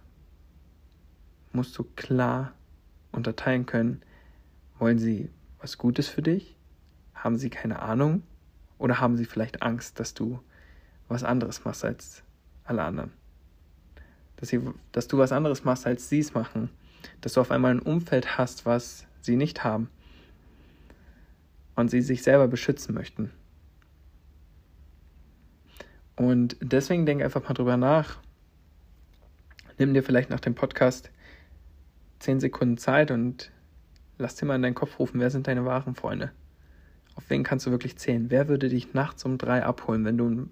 musst 1.51 1.77
du 1.77 1.83
klar 1.97 2.53
unterteilen 3.11 3.65
können, 3.65 4.01
wollen 4.79 4.97
sie 4.97 5.29
was 5.59 5.77
Gutes 5.77 6.07
für 6.07 6.21
dich? 6.21 6.55
Haben 7.13 7.37
sie 7.37 7.49
keine 7.49 7.81
Ahnung? 7.81 8.23
Oder 8.77 9.01
haben 9.01 9.17
sie 9.17 9.25
vielleicht 9.25 9.61
Angst, 9.61 9.99
dass 9.99 10.13
du 10.13 10.39
was 11.09 11.25
anderes 11.25 11.65
machst 11.65 11.83
als 11.83 12.23
alle 12.63 12.83
anderen? 12.83 13.11
Dass, 14.37 14.47
sie, 14.47 14.61
dass 14.93 15.09
du 15.09 15.17
was 15.17 15.33
anderes 15.33 15.65
machst, 15.65 15.85
als 15.85 16.07
sie 16.07 16.19
es 16.19 16.33
machen. 16.33 16.69
Dass 17.19 17.33
du 17.33 17.41
auf 17.41 17.51
einmal 17.51 17.71
ein 17.71 17.81
Umfeld 17.81 18.37
hast, 18.37 18.65
was 18.65 19.05
sie 19.19 19.35
nicht 19.35 19.65
haben 19.65 19.89
und 21.75 21.91
sie 21.91 22.01
sich 22.01 22.23
selber 22.23 22.47
beschützen 22.47 22.95
möchten. 22.95 23.29
Und 26.21 26.55
deswegen 26.61 27.07
denke 27.07 27.25
einfach 27.25 27.41
mal 27.41 27.55
drüber 27.55 27.77
nach. 27.77 28.19
Nimm 29.79 29.95
dir 29.95 30.03
vielleicht 30.03 30.29
nach 30.29 30.39
dem 30.39 30.53
Podcast 30.53 31.09
10 32.19 32.39
Sekunden 32.39 32.77
Zeit 32.77 33.09
und 33.09 33.51
lass 34.19 34.35
dir 34.35 34.45
mal 34.45 34.53
in 34.53 34.61
deinen 34.61 34.75
Kopf 34.75 34.99
rufen, 34.99 35.19
wer 35.19 35.31
sind 35.31 35.47
deine 35.47 35.65
wahren 35.65 35.95
Freunde? 35.95 36.31
Auf 37.15 37.27
wen 37.31 37.41
kannst 37.41 37.65
du 37.65 37.71
wirklich 37.71 37.97
zählen? 37.97 38.29
Wer 38.29 38.47
würde 38.47 38.69
dich 38.69 38.93
nachts 38.93 39.25
um 39.25 39.39
drei 39.39 39.65
abholen, 39.65 40.05
wenn 40.05 40.19
du 40.19 40.27
einen 40.27 40.51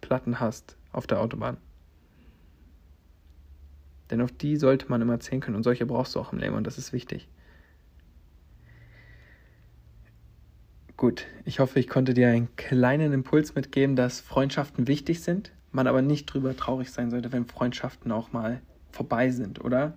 Platten 0.00 0.40
hast 0.40 0.78
auf 0.92 1.06
der 1.06 1.20
Autobahn? 1.20 1.58
Denn 4.10 4.22
auf 4.22 4.32
die 4.32 4.56
sollte 4.56 4.88
man 4.88 5.02
immer 5.02 5.20
zählen 5.20 5.42
können 5.42 5.56
und 5.56 5.62
solche 5.62 5.84
brauchst 5.84 6.14
du 6.14 6.20
auch 6.20 6.32
im 6.32 6.38
Leben 6.38 6.56
und 6.56 6.66
das 6.66 6.78
ist 6.78 6.94
wichtig. 6.94 7.28
Gut, 10.96 11.26
ich 11.44 11.60
hoffe, 11.60 11.78
ich 11.78 11.88
konnte 11.88 12.14
dir 12.14 12.28
einen 12.30 12.56
kleinen 12.56 13.12
Impuls 13.12 13.54
mitgeben, 13.54 13.96
dass 13.96 14.20
Freundschaften 14.20 14.88
wichtig 14.88 15.22
sind, 15.22 15.52
man 15.70 15.86
aber 15.86 16.00
nicht 16.00 16.24
drüber 16.24 16.56
traurig 16.56 16.90
sein 16.90 17.10
sollte, 17.10 17.32
wenn 17.32 17.44
Freundschaften 17.44 18.10
auch 18.12 18.32
mal 18.32 18.62
vorbei 18.92 19.30
sind, 19.30 19.62
oder? 19.62 19.94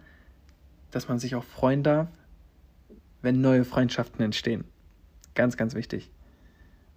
Dass 0.92 1.08
man 1.08 1.18
sich 1.18 1.36
auch 1.36 1.46
freuen 1.46 1.84
darf, 1.84 2.10
wenn 3.22 3.40
neue 3.40 3.64
Freundschaften 3.64 4.22
entstehen. 4.22 4.66
Ganz, 5.36 5.56
ganz 5.56 5.74
wichtig. 5.74 6.12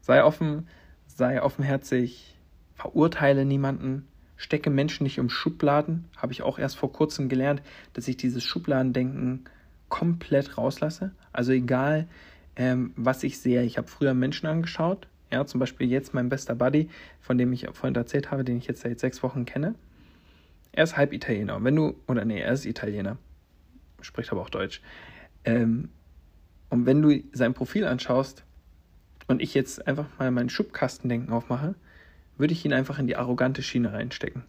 Sei 0.01 0.25
offen, 0.25 0.67
sei 1.07 1.41
offenherzig, 1.41 2.37
verurteile 2.75 3.45
niemanden, 3.45 4.09
stecke 4.37 4.71
Menschen 4.71 5.05
nicht 5.05 5.21
um 5.21 5.31
Schubladen. 5.31 6.07
Habe 6.17 6.33
ich 6.33 6.43
auch 6.43 6.59
erst 6.59 6.77
vor 6.77 6.93
kurzem 6.93 7.29
gelernt, 7.29 7.63
dass 7.93 8.09
ich 8.09 8.17
dieses 8.17 8.43
Schubladendenken 8.43 9.45
komplett 9.89 10.59
rauslasse. 10.59 11.13
Also 11.33 11.53
egal, 11.53 12.09
ähm, 12.57 12.93
was 12.97 13.23
ich 13.23 13.39
sehe. 13.39 13.63
Ich 13.63 13.79
habe 13.79 13.89
früher 13.89 14.15
Menschen 14.15 14.47
angeschaut, 14.47 15.07
ja, 15.33 15.47
zum 15.47 15.61
Beispiel 15.61 15.89
jetzt 15.89 16.13
mein 16.13 16.29
bester 16.29 16.55
Buddy, 16.55 16.91
von 17.21 17.39
dem 17.39 17.53
ich 17.53 17.67
vorhin 17.73 17.95
erzählt 17.95 18.31
habe, 18.31 18.45
den 18.45 18.59
ich 18.59 18.67
jetzt 18.67 18.83
seit 18.83 19.01
sechs 19.01 19.23
Wochen 19.23 19.47
kenne. 19.47 19.75
Er 20.73 20.85
ist 20.85 20.97
halb 20.97 21.13
Italiener. 21.13 21.63
Wenn 21.65 21.77
du, 21.77 21.97
oder 22.07 22.25
nee, 22.25 22.41
er 22.41 22.53
ist 22.53 22.67
Italiener, 22.67 23.17
spricht 24.03 24.31
aber 24.33 24.43
auch 24.43 24.51
Deutsch. 24.51 24.83
Ähm, 25.45 25.89
und 26.69 26.87
wenn 26.87 27.03
du 27.03 27.23
sein 27.33 27.55
Profil 27.55 27.87
anschaust 27.87 28.45
und 29.27 29.41
ich 29.41 29.55
jetzt 29.55 29.87
einfach 29.87 30.07
mal 30.19 30.31
mein 30.31 30.49
Schubkastendenken 30.49 31.33
aufmache, 31.33 31.75
würde 32.37 32.53
ich 32.53 32.65
ihn 32.65 32.73
einfach 32.73 32.99
in 32.99 33.07
die 33.07 33.17
arrogante 33.17 33.63
Schiene 33.63 33.93
reinstecken. 33.93 34.45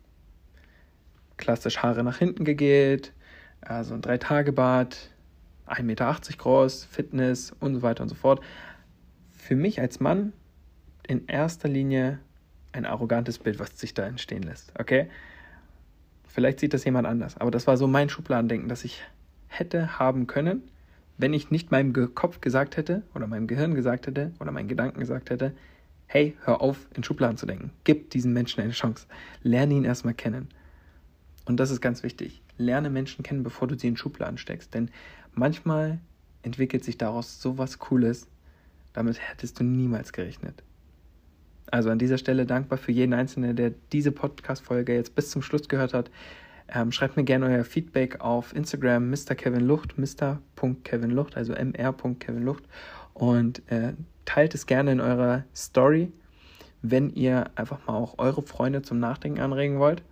Klassisch 1.37 1.77
Haare 1.79 2.03
nach 2.03 2.17
hinten 2.17 2.45
gegelt, 2.45 3.13
also 3.61 3.93
ein 3.93 4.01
Drei-Tage-Bad, 4.01 5.12
1,80 5.67 5.83
Meter 5.83 6.17
groß, 6.37 6.85
Fitness 6.85 7.53
und 7.59 7.75
so 7.75 7.81
weiter 7.81 8.03
und 8.03 8.09
so 8.09 8.15
fort. 8.15 8.41
Für 9.31 9.55
mich 9.55 9.79
als 9.79 9.99
Mann 9.99 10.33
in 11.07 11.27
erster 11.27 11.67
Linie 11.67 12.19
ein 12.71 12.85
arrogantes 12.85 13.39
Bild, 13.39 13.59
was 13.59 13.79
sich 13.79 13.93
da 13.93 14.05
entstehen 14.05 14.43
lässt. 14.43 14.73
Okay? 14.79 15.09
Vielleicht 16.27 16.59
sieht 16.59 16.73
das 16.73 16.85
jemand 16.85 17.07
anders, 17.07 17.37
aber 17.37 17.51
das 17.51 17.67
war 17.67 17.77
so 17.77 17.87
mein 17.87 18.09
Schubladendenken, 18.09 18.67
das 18.67 18.83
ich 18.83 19.03
hätte 19.47 19.99
haben 19.99 20.25
können, 20.25 20.63
wenn 21.17 21.33
ich 21.33 21.51
nicht 21.51 21.71
meinem 21.71 22.15
Kopf 22.15 22.41
gesagt 22.41 22.75
hätte 22.75 23.03
oder 23.13 23.27
meinem 23.27 23.45
Gehirn 23.45 23.75
gesagt 23.75 24.07
hätte 24.07 24.31
oder 24.39 24.51
meinen 24.51 24.67
Gedanken 24.67 24.99
gesagt 24.99 25.29
hätte, 25.29 25.53
hey, 26.07 26.35
hör 26.43 26.61
auf, 26.61 26.87
in 26.95 27.03
Schubladen 27.03 27.37
zu 27.37 27.45
denken. 27.45 27.71
Gib 27.83 28.09
diesen 28.09 28.33
Menschen 28.33 28.61
eine 28.61 28.71
Chance. 28.71 29.07
Lerne 29.41 29.75
ihn 29.75 29.85
erstmal 29.85 30.13
kennen. 30.13 30.49
Und 31.45 31.59
das 31.59 31.71
ist 31.71 31.81
ganz 31.81 32.03
wichtig. 32.03 32.41
Lerne 32.57 32.89
Menschen 32.89 33.23
kennen, 33.23 33.43
bevor 33.43 33.67
du 33.67 33.77
sie 33.77 33.87
in 33.87 33.97
Schubladen 33.97 34.37
steckst. 34.37 34.73
Denn 34.73 34.89
manchmal 35.35 35.99
entwickelt 36.41 36.83
sich 36.83 36.97
daraus 36.97 37.41
so 37.41 37.57
was 37.57 37.79
Cooles, 37.79 38.27
damit 38.93 39.19
hättest 39.19 39.59
du 39.59 39.63
niemals 39.63 40.13
gerechnet. 40.13 40.63
Also 41.71 41.89
an 41.89 41.99
dieser 41.99 42.17
Stelle 42.17 42.45
dankbar 42.45 42.77
für 42.77 42.91
jeden 42.91 43.13
Einzelnen, 43.13 43.55
der 43.55 43.71
diese 43.91 44.11
Podcast-Folge 44.11 44.93
jetzt 44.93 45.15
bis 45.15 45.31
zum 45.31 45.41
Schluss 45.41 45.67
gehört 45.67 45.93
hat. 45.93 46.11
Ähm, 46.67 46.91
schreibt 46.91 47.17
mir 47.17 47.23
gerne 47.23 47.47
euer 47.47 47.63
Feedback 47.63 48.21
auf 48.21 48.55
Instagram 48.55 49.09
Mr. 49.09 49.35
Kevin 49.35 49.65
Lucht, 49.65 49.97
Mr. 49.97 50.39
Lucht, 51.07 51.35
also 51.35 51.53
mr.kevinlucht 51.53 52.63
und 53.13 53.61
äh, 53.71 53.93
teilt 54.25 54.55
es 54.55 54.65
gerne 54.65 54.91
in 54.91 55.01
eurer 55.01 55.43
Story, 55.55 56.11
wenn 56.81 57.09
ihr 57.09 57.51
einfach 57.55 57.85
mal 57.85 57.95
auch 57.95 58.17
eure 58.17 58.41
Freunde 58.41 58.81
zum 58.81 58.99
Nachdenken 58.99 59.39
anregen 59.41 59.79
wollt 59.79 60.03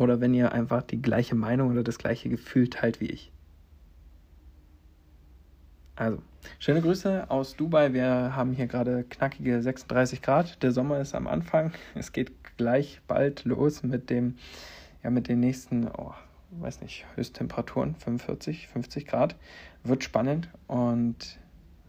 oder 0.00 0.20
wenn 0.20 0.34
ihr 0.34 0.52
einfach 0.52 0.82
die 0.82 1.00
gleiche 1.00 1.34
Meinung 1.34 1.70
oder 1.70 1.82
das 1.82 1.98
gleiche 1.98 2.28
Gefühl 2.28 2.68
teilt 2.68 3.00
wie 3.00 3.06
ich. 3.06 3.30
Also, 5.94 6.22
schöne 6.58 6.80
Grüße 6.80 7.30
aus 7.30 7.54
Dubai. 7.54 7.92
Wir 7.92 8.34
haben 8.34 8.54
hier 8.54 8.66
gerade 8.66 9.04
knackige 9.04 9.60
36 9.60 10.22
Grad. 10.22 10.62
Der 10.62 10.72
Sommer 10.72 11.00
ist 11.00 11.14
am 11.14 11.26
Anfang. 11.26 11.72
Es 11.94 12.12
geht 12.12 12.32
gleich 12.56 13.02
bald 13.06 13.44
los 13.44 13.82
mit 13.82 14.08
dem, 14.08 14.36
ja, 15.04 15.10
mit 15.10 15.28
den 15.28 15.40
nächsten, 15.40 15.88
oh, 15.88 16.14
weiß 16.52 16.80
nicht, 16.80 17.04
Höchsttemperaturen, 17.16 17.94
45, 17.96 18.68
50 18.68 19.06
Grad. 19.06 19.36
Wird 19.84 20.02
spannend 20.02 20.48
und 20.66 21.38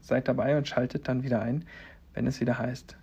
seid 0.01 0.27
dabei 0.27 0.57
und 0.57 0.67
schaltet 0.67 1.07
dann 1.07 1.23
wieder 1.23 1.41
ein, 1.41 1.63
wenn 2.13 2.27
es 2.27 2.41
wieder 2.41 2.57
heißt, 2.57 2.97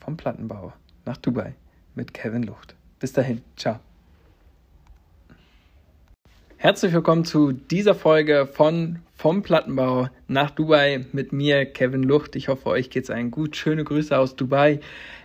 vom 0.00 0.16
Plattenbau 0.16 0.72
nach 1.04 1.18
Dubai 1.18 1.54
mit 1.94 2.14
Kevin 2.14 2.44
Lucht. 2.44 2.74
Bis 2.98 3.12
dahin, 3.12 3.42
ciao. 3.56 3.80
Herzlich 6.64 6.94
willkommen 6.94 7.26
zu 7.26 7.52
dieser 7.52 7.94
Folge 7.94 8.48
von 8.50 9.00
Vom 9.16 9.42
Plattenbau 9.42 10.08
nach 10.28 10.50
Dubai 10.50 11.04
mit 11.12 11.30
mir, 11.30 11.66
Kevin 11.66 12.02
Lucht. 12.02 12.36
Ich 12.36 12.48
hoffe, 12.48 12.70
euch 12.70 12.88
geht's 12.88 13.10
allen 13.10 13.30
gut. 13.30 13.54
Schöne 13.54 13.84
Grüße 13.84 14.16
aus 14.18 14.34
Dubai. 14.34 14.80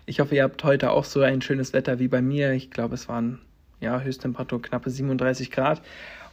Ich 0.06 0.20
hoffe, 0.20 0.36
ihr 0.36 0.44
habt 0.44 0.62
heute 0.66 0.92
auch 0.92 1.06
so 1.06 1.22
ein 1.22 1.42
schönes 1.42 1.72
Wetter 1.72 1.98
wie 1.98 2.10
bei 2.10 2.22
mir. 2.22 2.52
Ich 2.52 2.72
glaube, 2.72 2.96
es 2.96 3.08
waren 3.08 3.40
ja 3.80 4.02
Höchsttemperatur 4.02 4.62
knappe 4.62 4.90
37 4.90 5.50
Grad. 5.50 5.82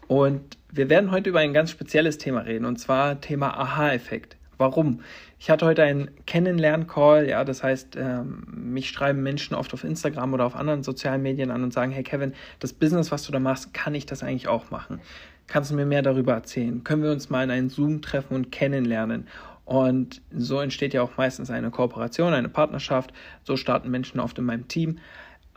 Und 0.09 0.59
wir 0.73 0.91
werden 0.91 1.13
heute 1.13 1.31
über 1.31 1.39
ein 1.39 1.53
ganz 1.53 1.71
spezielles 1.71 2.19
Thema 2.19 2.41
reden, 2.41 2.65
und 2.65 2.81
zwar 2.81 3.21
Thema 3.21 3.57
Aha-Effekt. 3.57 4.37
Warum? 4.59 5.01
Ich 5.39 5.51
hatte 5.51 5.67
heute 5.67 5.83
einen 5.83 6.11
Kennenlern-Call, 6.27 7.29
ja, 7.29 7.45
das 7.45 7.63
heißt, 7.63 7.97
ähm, 7.97 8.45
mich 8.55 8.89
schreiben 8.89 9.23
Menschen 9.23 9.55
oft 9.55 9.75
auf 9.75 9.85
Instagram 9.85 10.33
oder 10.33 10.47
auf 10.47 10.57
anderen 10.57 10.83
sozialen 10.83 11.23
Medien 11.23 11.51
an 11.51 11.63
und 11.63 11.73
sagen, 11.73 11.93
hey 11.93 12.03
Kevin, 12.03 12.33
das 12.59 12.73
Business, 12.73 13.11
was 13.11 13.25
du 13.25 13.33
da 13.33 13.39
machst, 13.39 13.75
kann 13.75 13.95
ich 13.95 14.07
das 14.07 14.23
eigentlich 14.23 14.49
auch 14.49 14.71
machen? 14.71 15.01
Kannst 15.47 15.71
du 15.71 15.75
mir 15.75 15.87
mehr 15.87 16.03
darüber 16.03 16.33
erzählen? 16.33 16.83
Können 16.85 17.03
wir 17.03 17.13
uns 17.13 17.31
mal 17.31 17.45
in 17.45 17.51
einen 17.51 17.69
Zoom 17.69 18.03
treffen 18.03 18.35
und 18.35 18.51
kennenlernen? 18.51 19.27
Und 19.67 20.23
so 20.33 20.61
entsteht 20.61 20.95
ja 20.95 21.03
auch 21.03 21.17
meistens 21.17 21.51
eine 21.51 21.71
Kooperation, 21.71 22.33
eine 22.33 22.49
Partnerschaft. 22.49 23.13
So 23.43 23.57
starten 23.57 23.91
Menschen 23.91 24.21
oft 24.21 24.39
in 24.39 24.45
meinem 24.45 24.69
Team. 24.69 24.99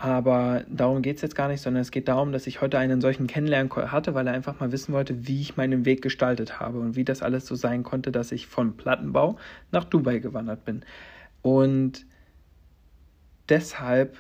Aber 0.02 0.64
darum 0.70 1.02
geht 1.02 1.18
es 1.18 1.22
jetzt 1.22 1.36
gar 1.36 1.50
nicht, 1.50 1.60
sondern 1.60 1.82
es 1.82 1.92
geht 1.92 2.08
darum, 2.08 2.32
dass 2.32 2.48
ich 2.48 2.62
heute 2.62 2.80
einen 2.80 3.02
solchen 3.02 3.28
Kennenlerncall 3.28 3.92
hatte, 3.92 4.14
weil 4.14 4.28
er 4.28 4.34
einfach 4.34 4.58
mal 4.62 4.72
wissen 4.72 4.94
wollte, 4.94 5.28
wie 5.28 5.42
ich 5.42 5.58
meinen 5.58 5.84
Weg 5.84 6.02
gestaltet 6.02 6.58
habe 6.58 6.80
und 6.80 6.96
wie 6.96 7.04
das 7.04 7.22
alles 7.22 7.46
so 7.46 7.56
sein 7.56 7.84
konnte, 7.84 8.14
dass 8.14 8.32
ich 8.32 8.48
von 8.48 8.78
Plattenbau 8.78 9.38
nach 9.74 9.84
Dubai 9.84 10.20
gewandert 10.20 10.64
bin. 10.64 10.86
Und 11.42 12.06
deshalb 13.50 14.16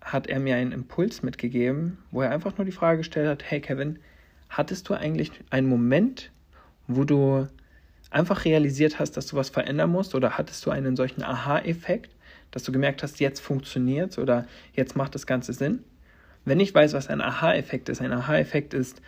hat 0.00 0.26
er 0.26 0.40
mir 0.40 0.56
einen 0.56 0.72
Impuls 0.72 1.22
mitgegeben, 1.22 1.98
wo 2.10 2.22
er 2.22 2.30
einfach 2.30 2.56
nur 2.56 2.64
die 2.64 2.72
Frage 2.72 2.98
gestellt 2.98 3.28
hat, 3.28 3.42
hey 3.44 3.60
Kevin, 3.60 3.98
hattest 4.48 4.88
du 4.88 4.94
eigentlich 4.94 5.32
einen 5.50 5.68
Moment, 5.68 6.30
wo 6.86 7.04
du 7.04 7.46
einfach 8.08 8.46
realisiert 8.46 8.98
hast, 8.98 9.18
dass 9.18 9.26
du 9.26 9.36
was 9.36 9.50
verändern 9.50 9.90
musst 9.90 10.14
oder 10.14 10.38
hattest 10.38 10.64
du 10.64 10.70
einen 10.70 10.96
solchen 10.96 11.22
Aha-Effekt, 11.22 12.13
dass 12.54 12.62
du 12.62 12.70
gemerkt 12.70 13.02
hast, 13.02 13.18
jetzt 13.18 13.40
funktioniert 13.40 14.16
oder 14.16 14.46
jetzt 14.74 14.94
macht 14.94 15.16
das 15.16 15.26
Ganze 15.26 15.52
Sinn. 15.52 15.82
Wenn 16.44 16.60
ich 16.60 16.72
weiß, 16.72 16.92
was 16.92 17.08
ein 17.08 17.20
Aha-Effekt 17.20 17.88
ist, 17.88 18.00
ein 18.00 18.12
Aha-Effekt 18.12 18.74
ist, 18.74 19.02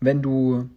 wenn 0.00 0.22
du 0.22 0.70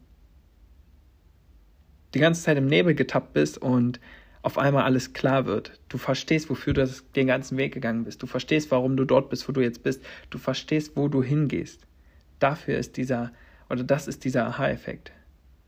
die 2.13 2.19
ganze 2.19 2.43
Zeit 2.43 2.57
im 2.57 2.65
Nebel 2.65 2.95
getappt 2.95 3.31
bist 3.31 3.59
und 3.59 4.01
auf 4.41 4.57
einmal 4.57 4.83
alles 4.83 5.13
klar 5.13 5.45
wird. 5.45 5.79
Du 5.87 5.97
verstehst, 5.97 6.49
wofür 6.49 6.73
du 6.73 6.85
den 7.15 7.27
ganzen 7.27 7.57
Weg 7.57 7.73
gegangen 7.73 8.03
bist. 8.03 8.21
Du 8.21 8.27
verstehst, 8.27 8.71
warum 8.71 8.97
du 8.97 9.05
dort 9.05 9.29
bist, 9.29 9.47
wo 9.47 9.53
du 9.53 9.61
jetzt 9.61 9.81
bist. 9.81 10.03
Du 10.29 10.37
verstehst, 10.37 10.97
wo 10.97 11.07
du 11.07 11.23
hingehst. 11.23 11.87
Dafür 12.39 12.77
ist 12.77 12.97
dieser, 12.97 13.31
oder 13.69 13.85
das 13.85 14.09
ist 14.09 14.25
dieser 14.25 14.47
Aha-Effekt. 14.47 15.13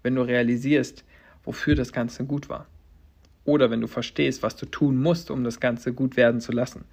Wenn 0.01 0.15
du 0.15 0.23
realisierst, 0.23 1.05
wofür 1.45 1.75
das 1.75 1.93
Ganze 1.93 2.25
gut 2.25 2.50
war 2.50 2.67
oder 3.45 3.69
wenn 3.69 3.81
du 3.81 3.88
verstehst, 3.88 4.43
was 4.43 4.55
du 4.55 4.65
tun 4.65 4.97
musst, 4.97 5.31
um 5.31 5.43
das 5.43 5.59
Ganze 5.59 5.93
gut 5.93 6.17
werden 6.17 6.41
zu 6.41 6.51
lassen. 6.51 6.85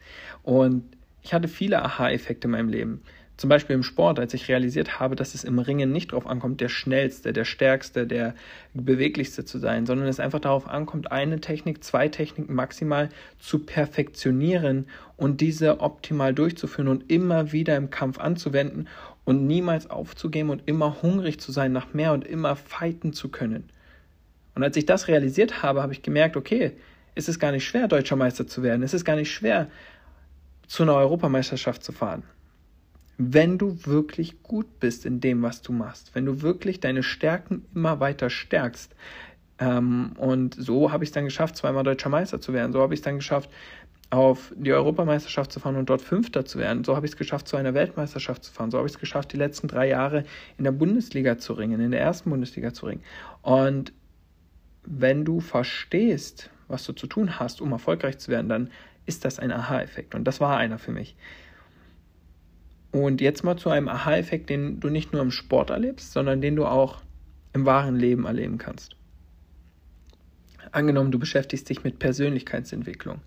Und 0.43 0.85
ich 1.23 1.35
hatte 1.35 1.49
viele 1.49 1.83
Aha-Effekte 1.83 2.47
in 2.47 2.53
meinem 2.53 2.69
Leben. 2.69 3.03
Zum 3.41 3.49
Beispiel 3.49 3.75
im 3.75 3.83
Sport, 3.83 4.19
als 4.19 4.35
ich 4.35 4.49
realisiert 4.49 5.01
habe, 5.01 5.17
dass 5.17 5.35
es 5.35 5.45
im 5.45 5.59
Ringen 5.59 5.93
nicht 5.93 6.13
darauf 6.13 6.27
ankommt, 6.27 6.61
der 6.61 6.69
schnellste, 6.69 7.33
der 7.33 7.47
stärkste, 7.47 8.07
der 8.07 8.35
beweglichste 8.75 9.47
zu 9.47 9.59
sein, 9.59 9.87
sondern 9.87 10.09
es 10.09 10.21
einfach 10.21 10.41
darauf 10.41 10.69
ankommt, 10.69 11.11
eine 11.11 11.41
Technik, 11.41 11.83
zwei 11.83 12.09
Techniken 12.09 12.55
maximal 12.55 13.09
zu 13.39 13.61
perfektionieren 13.61 14.89
und 15.17 15.41
diese 15.41 15.81
optimal 15.81 16.35
durchzuführen 16.35 16.89
und 16.89 17.11
immer 17.11 17.51
wieder 17.53 17.77
im 17.77 17.89
Kampf 17.89 18.19
anzuwenden 18.19 18.89
und 19.25 19.47
niemals 19.47 19.89
aufzugeben 19.89 20.51
und 20.51 20.65
immer 20.67 21.01
hungrig 21.01 21.41
zu 21.41 21.51
sein 21.51 21.73
nach 21.73 21.95
mehr 21.95 22.13
und 22.13 22.27
immer 22.27 22.57
fighten 22.57 23.15
zu 23.15 23.31
können. 23.31 23.71
Und 24.55 24.63
als 24.63 24.77
ich 24.77 24.87
das 24.87 25.09
realisiert 25.09 25.63
habe, 25.63 25.83
habe 25.83 25.93
ich 25.93 26.03
gemerkt, 26.03 26.37
okay, 26.37 26.73
es 27.15 27.29
ist 27.29 27.39
gar 27.39 27.53
nicht 27.53 27.67
schwer, 27.67 27.89
deutscher 27.89 28.17
Meister 28.17 28.47
zu 28.47 28.63
werden. 28.63 28.83
Es 28.83 28.95
ist 28.95 29.05
gar 29.05 29.17
nicht 29.17 29.33
schwer, 29.33 29.69
zu 30.67 30.83
einer 30.85 30.95
Europameisterschaft 30.95 31.83
zu 31.83 31.93
fahren. 31.93 32.23
Wenn 33.19 33.59
du 33.59 33.85
wirklich 33.85 34.43
gut 34.43 34.81
bist 34.81 35.05
in 35.05 35.21
dem, 35.21 35.43
was 35.43 35.63
du 35.63 35.73
machst, 35.73 36.15
wenn 36.15 36.25
du 36.25 36.43
wirklich 36.43 36.81
deine 36.81 37.03
Stärken 37.03 37.67
immer 37.75 38.01
weiter 38.01 38.31
stärkst. 38.31 38.95
Ähm, 39.59 40.13
und 40.17 40.55
so 40.55 40.91
habe 40.91 41.05
ich 41.05 41.11
es 41.11 41.15
dann 41.15 41.25
geschafft, 41.25 41.57
zweimal 41.57 41.85
deutscher 41.85 42.09
Meister 42.09 42.41
zu 42.41 42.53
werden. 42.53 42.73
So 42.73 42.81
habe 42.81 42.95
ich 42.95 43.01
es 43.01 43.05
dann 43.05 43.17
geschafft, 43.17 43.51
auf 44.11 44.53
die 44.57 44.73
Europameisterschaft 44.73 45.53
zu 45.53 45.61
fahren 45.61 45.77
und 45.77 45.89
dort 45.89 46.03
Fünfter 46.03 46.45
zu 46.45 46.59
werden. 46.59 46.83
So 46.83 46.97
habe 46.97 47.07
ich 47.07 47.13
es 47.13 47.19
geschafft, 47.19 47.47
zu 47.47 47.57
einer 47.57 47.75
Weltmeisterschaft 47.75 48.43
zu 48.43 48.53
fahren. 48.53 48.71
So 48.71 48.79
habe 48.79 48.89
ich 48.89 48.95
es 48.95 48.99
geschafft, 48.99 49.33
die 49.33 49.37
letzten 49.37 49.69
drei 49.69 49.89
Jahre 49.89 50.25
in 50.59 50.65
der 50.65 50.73
Bundesliga 50.73 51.39
zu 51.39 51.53
ringen, 51.53 51.81
in 51.81 51.93
der 51.93 52.01
ersten 52.01 52.31
Bundesliga 52.31 52.73
zu 52.73 52.87
ringen. 52.87 53.03
Und 53.43 53.93
wenn 54.85 55.25
du 55.25 55.41
verstehst, 55.41 56.51
was 56.69 56.85
du 56.85 56.93
zu 56.93 57.07
tun 57.07 57.39
hast, 57.39 57.61
um 57.61 57.73
erfolgreich 57.73 58.19
zu 58.19 58.31
werden, 58.31 58.49
dann 58.49 58.71
ist 59.07 59.25
das 59.25 59.39
ein 59.39 59.53
Aha-Effekt. 59.53 60.15
Und 60.15 60.25
das 60.25 60.41
war 60.41 60.57
einer 60.57 60.79
für 60.79 60.93
mich. 60.93 61.17
Und 62.93 63.21
jetzt 63.21 63.45
mal 63.45 63.57
zu 63.57 63.71
einem 63.71 63.89
Aha-Effekt, 63.89 64.51
den 64.51 64.81
du 64.81 64.89
nicht 64.89 65.13
nur 65.13 65.23
im 65.23 65.31
Sport 65.31 65.71
erlebst, 65.71 66.13
sondern 66.13 66.41
den 66.41 66.57
du 66.57 66.67
auch 66.67 67.01
im 67.53 67.67
wahren 67.67 67.97
Leben 67.97 68.27
erleben 68.27 68.59
kannst. 68.59 68.97
Angenommen, 70.73 71.11
du 71.11 71.19
beschäftigst 71.19 71.69
dich 71.69 71.83
mit 71.83 71.99
Persönlichkeitsentwicklung. 71.99 73.21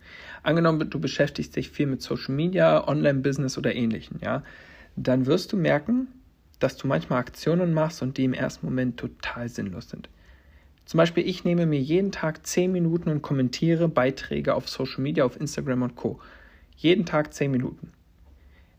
Angenommen, 0.44 0.90
du 0.90 1.00
beschäftigst 1.00 1.56
dich 1.56 1.70
viel 1.70 1.88
mit 1.88 2.02
Social 2.02 2.34
Media, 2.34 2.88
Online-Business 2.88 3.58
oder 3.58 3.76
ähnlichen, 3.76 4.20
ja, 4.22 4.44
dann 4.96 5.26
wirst 5.26 5.52
du 5.52 5.58
merken, 5.58 6.08
dass 6.60 6.78
du 6.78 6.88
manchmal 6.88 7.20
Aktionen 7.20 7.74
machst 7.74 8.02
und 8.02 8.18
die 8.18 8.24
im 8.24 8.34
ersten 8.34 8.66
Moment 8.66 8.98
total 8.98 9.50
sinnlos 9.50 9.90
sind. 9.90 10.08
Zum 10.86 10.98
Beispiel, 10.98 11.28
ich 11.28 11.44
nehme 11.44 11.66
mir 11.66 11.80
jeden 11.80 12.12
Tag 12.12 12.46
10 12.46 12.72
Minuten 12.72 13.10
und 13.10 13.22
kommentiere 13.22 13.88
Beiträge 13.88 14.54
auf 14.54 14.70
Social 14.70 15.02
Media, 15.02 15.24
auf 15.24 15.40
Instagram 15.40 15.82
und 15.84 15.96
Co. 15.96 16.20
Jeden 16.76 17.06
Tag 17.06 17.34
10 17.34 17.52
Minuten. 17.52 17.92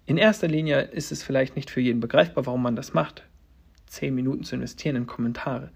In 0.07 0.19
erster 0.19 0.49
Linie 0.49 0.83
ist 0.83 1.13
es 1.13 1.23
vielleicht 1.23 1.57
nicht 1.57 1.71
für 1.71 1.81
jeden 1.81 2.01
begreifbar, 2.01 2.45
warum 2.47 2.63
man 2.63 2.77
das 2.77 2.93
macht, 2.93 3.25
10 3.87 4.15
Minuten 4.15 4.45
zu 4.45 4.55
investieren 4.55 4.97
in 4.97 5.07
Kommentare. 5.07 5.71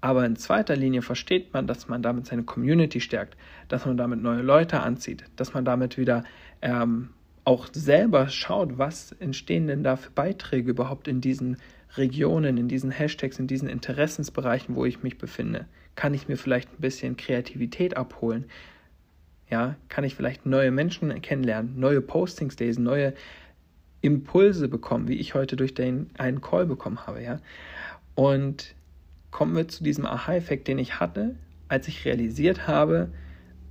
Aber 0.00 0.24
in 0.24 0.36
zweiter 0.36 0.74
Linie 0.74 1.02
versteht 1.02 1.52
man, 1.52 1.66
dass 1.66 1.86
man 1.86 2.02
damit 2.02 2.26
seine 2.26 2.42
Community 2.42 3.00
stärkt, 3.00 3.36
dass 3.68 3.86
man 3.86 3.96
damit 3.96 4.20
neue 4.20 4.42
Leute 4.42 4.80
anzieht, 4.80 5.24
dass 5.36 5.54
man 5.54 5.64
damit 5.64 5.96
wieder 5.98 6.24
ähm, 6.60 7.10
auch 7.44 7.68
selber 7.72 8.28
schaut, 8.28 8.78
was 8.78 9.12
entstehen 9.12 9.66
denn 9.66 9.84
da 9.84 9.96
für 9.96 10.10
Beiträge 10.10 10.70
überhaupt 10.70 11.06
in 11.06 11.20
diesen 11.20 11.56
Regionen, 11.96 12.56
in 12.56 12.68
diesen 12.68 12.90
Hashtags, 12.90 13.38
in 13.38 13.46
diesen 13.46 13.68
Interessensbereichen, 13.68 14.74
wo 14.74 14.84
ich 14.84 15.02
mich 15.02 15.18
befinde? 15.18 15.66
Kann 15.94 16.14
ich 16.14 16.28
mir 16.28 16.36
vielleicht 16.36 16.72
ein 16.72 16.80
bisschen 16.80 17.16
Kreativität 17.16 17.96
abholen? 17.96 18.46
Ja, 19.50 19.76
kann 19.88 20.04
ich 20.04 20.14
vielleicht 20.14 20.46
neue 20.46 20.70
Menschen 20.70 21.20
kennenlernen, 21.20 21.78
neue 21.78 22.00
Postings 22.00 22.58
lesen, 22.58 22.84
neue 22.84 23.12
Impulse 24.00 24.68
bekommen, 24.68 25.08
wie 25.08 25.18
ich 25.18 25.34
heute 25.34 25.56
durch 25.56 25.74
den 25.74 26.10
einen 26.16 26.40
Call 26.40 26.66
bekommen 26.66 27.06
habe, 27.06 27.22
ja? 27.22 27.40
Und 28.14 28.74
kommen 29.30 29.54
wir 29.54 29.68
zu 29.68 29.84
diesem 29.84 30.06
Aha-Effekt, 30.06 30.68
den 30.68 30.78
ich 30.78 31.00
hatte, 31.00 31.36
als 31.68 31.88
ich 31.88 32.04
realisiert 32.04 32.66
habe, 32.66 33.10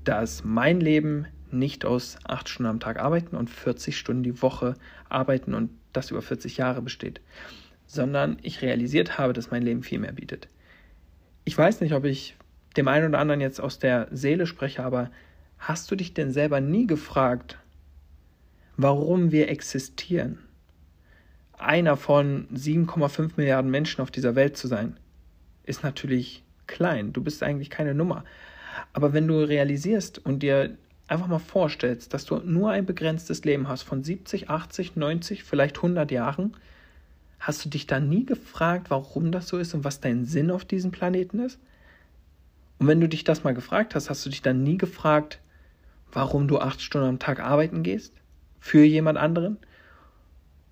dass 0.04 0.44
mein 0.44 0.80
Leben 0.80 1.28
nicht 1.52 1.86
aus 1.86 2.18
acht 2.24 2.50
Stunden 2.50 2.70
am 2.70 2.80
Tag 2.80 3.00
arbeiten 3.00 3.36
und 3.36 3.50
40 3.50 3.98
Stunden 3.98 4.24
die 4.24 4.42
Woche 4.42 4.76
arbeiten 5.10 5.54
und 5.54 5.70
das 5.94 6.12
über 6.12 6.22
40 6.22 6.58
Jahre 6.58 6.82
besteht, 6.82 7.22
sondern 7.92 8.38
ich 8.42 8.62
realisiert 8.62 9.18
habe, 9.18 9.34
dass 9.34 9.52
mein 9.52 9.64
Leben 9.64 9.84
viel 9.84 10.00
mehr 10.00 10.14
bietet. 10.14 10.48
Ich 11.44 11.58
weiß 11.58 11.82
nicht, 11.82 11.94
ob 11.94 12.06
ich 12.06 12.38
dem 12.78 12.88
einen 12.88 13.10
oder 13.10 13.20
anderen 13.20 13.42
jetzt 13.42 13.60
aus 13.60 13.80
der 13.80 14.08
Seele 14.12 14.48
spreche, 14.48 14.82
aber 14.84 15.12
hast 15.58 15.92
du 15.92 15.98
dich 15.98 16.14
denn 16.14 16.32
selber 16.32 16.62
nie 16.62 16.88
gefragt, 16.88 17.58
warum 18.78 19.34
wir 19.34 19.50
existieren? 19.50 20.40
Einer 21.58 21.98
von 21.98 22.48
7,5 22.56 23.32
Milliarden 23.36 23.70
Menschen 23.70 24.00
auf 24.00 24.10
dieser 24.10 24.36
Welt 24.36 24.56
zu 24.56 24.70
sein, 24.70 24.96
ist 25.66 25.84
natürlich 25.84 26.44
klein. 26.68 27.12
Du 27.12 27.22
bist 27.22 27.44
eigentlich 27.44 27.70
keine 27.70 27.94
Nummer. 27.94 28.24
Aber 28.94 29.12
wenn 29.12 29.28
du 29.28 29.46
realisierst 29.46 30.18
und 30.18 30.40
dir 30.40 30.78
einfach 31.10 31.28
mal 31.28 31.40
vorstellst, 31.40 32.14
dass 32.14 32.24
du 32.24 32.38
nur 32.38 32.72
ein 32.72 32.86
begrenztes 32.86 33.44
Leben 33.44 33.68
hast 33.68 33.82
von 33.82 34.02
70, 34.02 34.50
80, 34.50 34.96
90, 34.96 35.44
vielleicht 35.44 35.76
100 35.76 36.10
Jahren, 36.10 36.56
Hast 37.42 37.66
du 37.66 37.70
dich 37.70 37.88
da 37.88 38.00
nie 38.00 38.24
gefragt, 38.24 38.92
warum 38.92 39.32
das 39.32 39.48
so 39.48 39.58
ist 39.58 39.74
und 39.74 39.84
was 39.84 40.00
dein 40.00 40.26
Sinn 40.26 40.52
auf 40.52 40.64
diesem 40.64 40.92
Planeten 40.92 41.40
ist? 41.40 41.60
Und 42.78 42.86
wenn 42.86 43.02
du 43.02 43.10
dich 43.10 43.24
das 43.24 43.44
mal 43.44 43.56
gefragt 43.56 43.96
hast, 43.96 44.12
hast 44.12 44.24
du 44.24 44.30
dich 44.30 44.44
dann 44.44 44.62
nie 44.62 44.78
gefragt, 44.78 45.40
warum 46.12 46.48
du 46.48 46.60
acht 46.60 46.84
Stunden 46.84 47.08
am 47.08 47.18
Tag 47.18 47.40
arbeiten 47.40 47.82
gehst? 47.82 48.14
Für 48.60 48.84
jemand 48.84 49.18
anderen? 49.18 49.58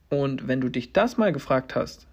Und 0.10 0.47
wenn 0.47 0.62
du 0.62 0.69
dich 0.69 0.93
das 0.93 1.17
mal 1.17 1.34
gefragt 1.34 1.75
hast, 1.75 2.05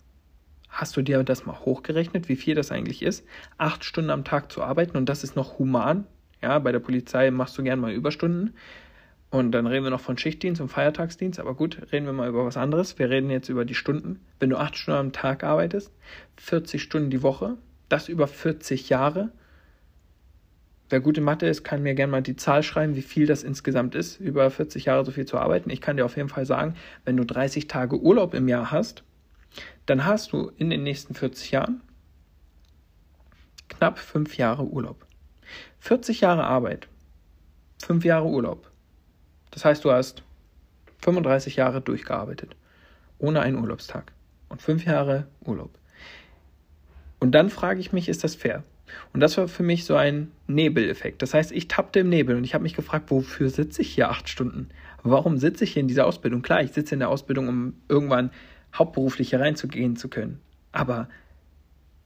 hast 0.70 0.96
du 0.96 1.02
dir 1.02 1.22
das 1.22 1.44
mal 1.44 1.60
hochgerechnet, 1.60 2.30
wie 2.30 2.36
viel 2.36 2.54
das 2.54 2.72
eigentlich 2.72 3.02
ist, 3.02 3.26
acht 3.58 3.84
Stunden 3.84 4.10
am 4.10 4.24
Tag 4.24 4.50
zu 4.50 4.62
arbeiten 4.62 4.96
und 4.96 5.06
das 5.10 5.22
ist 5.22 5.36
noch 5.36 5.58
human? 5.58 6.06
Ja, 6.40 6.58
bei 6.60 6.72
der 6.72 6.80
Polizei 6.80 7.30
machst 7.30 7.58
du 7.58 7.62
gern 7.62 7.80
mal 7.80 7.92
Überstunden. 7.92 8.54
Und 9.36 9.52
dann 9.52 9.66
reden 9.66 9.84
wir 9.84 9.90
noch 9.90 10.00
von 10.00 10.16
Schichtdienst 10.16 10.62
und 10.62 10.68
Feiertagsdienst, 10.68 11.38
aber 11.38 11.54
gut, 11.54 11.92
reden 11.92 12.06
wir 12.06 12.14
mal 12.14 12.26
über 12.26 12.46
was 12.46 12.56
anderes. 12.56 12.98
Wir 12.98 13.10
reden 13.10 13.28
jetzt 13.28 13.50
über 13.50 13.66
die 13.66 13.74
Stunden. 13.74 14.20
Wenn 14.40 14.48
du 14.48 14.56
acht 14.56 14.78
Stunden 14.78 14.98
am 14.98 15.12
Tag 15.12 15.44
arbeitest, 15.44 15.92
40 16.38 16.82
Stunden 16.82 17.10
die 17.10 17.22
Woche, 17.22 17.58
das 17.90 18.08
über 18.08 18.28
40 18.28 18.88
Jahre. 18.88 19.30
Wer 20.88 21.00
gut 21.00 21.18
in 21.18 21.24
Mathe 21.24 21.46
ist, 21.46 21.64
kann 21.64 21.82
mir 21.82 21.94
gerne 21.94 22.12
mal 22.12 22.22
die 22.22 22.36
Zahl 22.36 22.62
schreiben, 22.62 22.96
wie 22.96 23.02
viel 23.02 23.26
das 23.26 23.42
insgesamt 23.42 23.94
ist, 23.94 24.18
über 24.20 24.50
40 24.50 24.86
Jahre 24.86 25.04
so 25.04 25.12
viel 25.12 25.26
zu 25.26 25.36
arbeiten. 25.36 25.68
Ich 25.68 25.82
kann 25.82 25.98
dir 25.98 26.06
auf 26.06 26.16
jeden 26.16 26.30
Fall 26.30 26.46
sagen, 26.46 26.74
wenn 27.04 27.18
du 27.18 27.24
30 27.26 27.68
Tage 27.68 28.00
Urlaub 28.00 28.32
im 28.32 28.48
Jahr 28.48 28.70
hast, 28.70 29.04
dann 29.84 30.06
hast 30.06 30.32
du 30.32 30.50
in 30.56 30.70
den 30.70 30.82
nächsten 30.82 31.14
40 31.14 31.50
Jahren 31.50 31.82
knapp 33.68 33.98
fünf 33.98 34.38
Jahre 34.38 34.62
Urlaub. 34.62 35.04
40 35.80 36.22
Jahre 36.22 36.44
Arbeit, 36.44 36.88
5 37.82 38.02
Jahre 38.02 38.28
Urlaub. 38.28 38.70
Das 39.56 39.64
heißt, 39.64 39.86
du 39.86 39.90
hast 39.90 40.22
35 40.98 41.56
Jahre 41.56 41.80
durchgearbeitet, 41.80 42.54
ohne 43.18 43.40
einen 43.40 43.56
Urlaubstag 43.56 44.12
und 44.50 44.60
5 44.60 44.84
Jahre 44.84 45.28
Urlaub. 45.40 45.70
Und 47.20 47.30
dann 47.34 47.48
frage 47.48 47.80
ich 47.80 47.90
mich, 47.90 48.10
ist 48.10 48.22
das 48.22 48.34
fair? 48.34 48.64
Und 49.14 49.20
das 49.20 49.38
war 49.38 49.48
für 49.48 49.62
mich 49.62 49.86
so 49.86 49.96
ein 49.96 50.30
Nebeleffekt. 50.46 51.22
Das 51.22 51.32
heißt, 51.32 51.52
ich 51.52 51.68
tappte 51.68 52.00
im 52.00 52.10
Nebel 52.10 52.36
und 52.36 52.44
ich 52.44 52.52
habe 52.52 52.64
mich 52.64 52.74
gefragt, 52.74 53.10
wofür 53.10 53.48
sitze 53.48 53.80
ich 53.80 53.94
hier 53.94 54.10
acht 54.10 54.28
Stunden? 54.28 54.68
Warum 55.02 55.38
sitze 55.38 55.64
ich 55.64 55.72
hier 55.72 55.80
in 55.80 55.88
dieser 55.88 56.06
Ausbildung? 56.06 56.42
Klar, 56.42 56.62
ich 56.62 56.72
sitze 56.72 56.94
in 56.94 56.98
der 56.98 57.08
Ausbildung, 57.08 57.48
um 57.48 57.72
irgendwann 57.88 58.32
hauptberuflich 58.74 59.30
hier 59.30 59.40
reinzugehen 59.40 59.96
zu 59.96 60.08
können. 60.08 60.38
Aber 60.72 61.08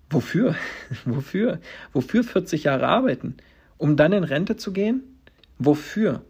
wofür? 0.08 0.54
wofür? 1.04 1.58
Wofür 1.92 2.22
40 2.22 2.62
Jahre 2.62 2.86
arbeiten? 2.86 3.38
Um 3.76 3.96
dann 3.96 4.12
in 4.12 4.22
Rente 4.22 4.56
zu 4.56 4.72
gehen? 4.72 5.02
Wofür? 5.58 6.22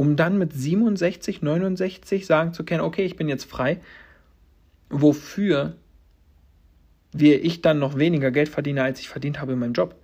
Um 0.00 0.16
dann 0.16 0.38
mit 0.38 0.54
67, 0.54 1.42
69 1.42 2.24
sagen 2.24 2.54
zu 2.54 2.64
können, 2.64 2.80
okay, 2.80 3.04
ich 3.04 3.16
bin 3.16 3.28
jetzt 3.28 3.44
frei. 3.44 3.80
Wofür 4.88 5.74
wie 7.12 7.34
ich 7.34 7.60
dann 7.60 7.78
noch 7.78 7.98
weniger 7.98 8.30
Geld 8.30 8.48
verdiene, 8.48 8.82
als 8.82 8.98
ich 9.00 9.10
verdient 9.10 9.42
habe 9.42 9.52
in 9.52 9.58
meinem 9.58 9.74
Job. 9.74 9.94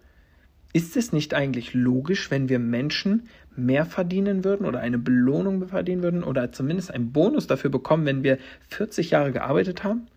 Ist 0.75 0.99
es 0.99 1.15
nicht 1.15 1.33
eigentlich 1.33 1.73
logisch, 1.73 2.31
wenn 2.31 2.51
wir 2.51 2.59
Menschen 2.59 3.31
mehr 3.57 3.87
verdienen 3.87 4.45
würden 4.45 4.67
oder 4.67 4.81
eine 4.81 4.99
Belohnung 4.99 5.67
verdienen 5.67 6.03
würden 6.03 6.25
oder 6.25 6.53
zumindest 6.53 6.91
einen 6.91 7.13
Bonus 7.13 7.47
dafür 7.47 7.71
bekommen, 7.71 8.05
wenn 8.05 8.23
wir 8.23 8.37
40 8.69 9.13
Jahre 9.13 9.33
gearbeitet 9.33 9.83
haben? 9.83 10.09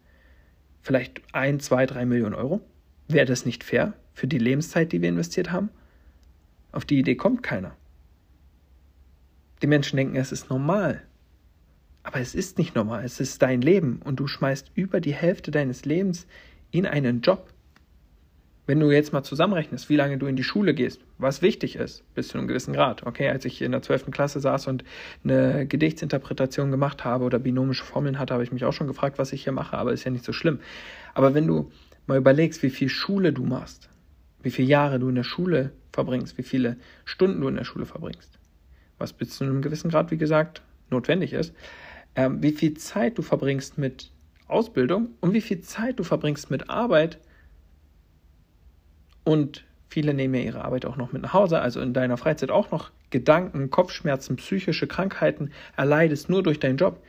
Vielleicht 0.82 1.22
ein, 1.32 1.62
zwei, 1.62 1.86
drei 1.86 2.06
Millionen 2.06 2.36
Euro? 2.36 2.60
Wäre 3.08 3.28
das 3.28 3.46
nicht 3.46 3.63
fair 3.63 3.94
für 4.13 4.28
die 4.28 4.39
Lebenszeit, 4.39 4.92
die 4.92 5.02
wir 5.02 5.08
investiert 5.08 5.54
haben? 5.54 5.70
Auf 6.74 6.84
die 6.84 7.00
Idee 7.00 7.15
kommt 7.15 7.44
keiner. 7.44 7.79
Die 9.62 9.67
Menschen 9.67 9.98
denken, 9.98 10.15
es 10.15 10.32
ist 10.32 10.50
normal. 10.50 11.02
Aber 12.04 12.19
es 12.19 12.34
ist 12.34 12.58
nicht 12.58 12.76
normal, 12.76 13.04
es 13.04 13.19
ist 13.19 13.41
dein 13.41 13.62
Leben 13.62 14.02
und 14.04 14.19
du 14.19 14.28
schmeißt 14.28 14.72
über 14.74 15.02
die 15.02 15.13
Hälfte 15.13 15.52
deines 15.52 15.86
Lebens 15.86 16.28
in 16.72 16.86
einen 16.86 17.22
Job. 17.22 17.52
Wenn 18.65 18.80
du 18.80 18.91
jetzt 18.91 19.12
mal 19.13 19.24
zusammenrechnest, 19.24 19.89
wie 19.89 19.95
lange 19.95 20.17
du 20.17 20.28
in 20.28 20.36
die 20.36 20.43
Schule 20.43 20.74
gehst, 20.74 21.02
was 21.17 21.41
wichtig 21.41 21.76
ist, 21.76 22.04
bis 22.13 22.30
zu 22.30 22.38
einem 22.38 22.48
gewissen 22.48 22.74
Grad. 22.74 23.06
Okay, 23.06 23.28
als 23.28 23.43
ich 23.43 23.62
in 23.62 23.72
der 23.72 23.82
12. 23.82 24.12
Klasse 24.12 24.39
saß 24.39 24.67
und 24.67 24.84
eine 25.24 25.65
Gedichtsinterpretation 25.65 26.72
gemacht 26.72 27.04
habe 27.04 27.26
oder 27.26 27.39
binomische 27.39 27.84
Formeln 27.84 28.19
hatte, 28.19 28.34
habe 28.34 28.43
ich 28.43 28.52
mich 28.52 28.65
auch 28.65 28.74
schon 28.74 28.88
gefragt, 28.88 29.17
was 29.17 29.34
ich 29.34 29.43
hier 29.43 29.54
mache, 29.54 29.78
aber 29.78 29.91
ist 29.91 30.04
ja 30.04 30.12
nicht 30.12 30.24
so 30.24 30.34
schlimm. 30.34 30.60
Aber 31.15 31.34
wenn 31.34 31.48
du 31.48 31.72
mal 32.06 32.17
überlegst, 32.17 32.63
wie 32.63 32.69
viel 32.69 32.89
Schule 32.89 33.34
du 33.34 33.43
machst, 33.43 33.89
wie 34.41 34.52
viele 34.52 34.67
Jahre 34.67 35.00
du 35.00 35.10
in 35.10 35.15
der 35.15 35.24
Schule 35.24 35.72
verbringst, 35.91 36.38
wie 36.38 36.43
viele 36.43 36.78
Stunden 37.06 37.41
du 37.41 37.48
in 37.48 37.56
der 37.56 37.65
Schule 37.65 37.86
verbringst, 37.86 38.38
was 38.99 39.13
bis 39.13 39.38
zu 39.38 39.43
einem 39.43 39.62
gewissen 39.62 39.89
Grad, 39.89 40.12
wie 40.12 40.17
gesagt, 40.17 40.62
notwendig 40.89 41.33
ist, 41.33 41.53
äh, 42.15 42.29
wie 42.31 42.51
viel 42.51 42.75
Zeit 42.75 43.17
du 43.17 43.21
verbringst 43.21 43.77
mit 43.77 44.12
Ausbildung 44.47 45.09
und 45.21 45.33
wie 45.33 45.41
viel 45.41 45.62
Zeit 45.62 45.99
du 45.99 46.03
verbringst 46.03 46.51
mit 46.51 46.69
Arbeit. 46.69 47.19
Und 49.23 49.65
viele 49.89 50.13
nehmen 50.13 50.35
ja 50.35 50.41
ihre 50.41 50.65
Arbeit 50.65 50.85
auch 50.85 50.97
noch 50.97 51.12
mit 51.12 51.21
nach 51.21 51.33
Hause, 51.33 51.62
also 51.62 51.81
in 51.81 51.93
deiner 51.93 52.17
Freizeit 52.17 52.51
auch 52.51 52.71
noch 52.71 52.91
Gedanken, 53.12 53.69
Kopfschmerzen, 53.69 54.35
psychische 54.35 54.88
Krankheiten 54.88 55.51
erleidest 55.75 56.29
nur 56.29 56.43
durch 56.43 56.59
deinen 56.59 56.77
Job. 56.77 57.03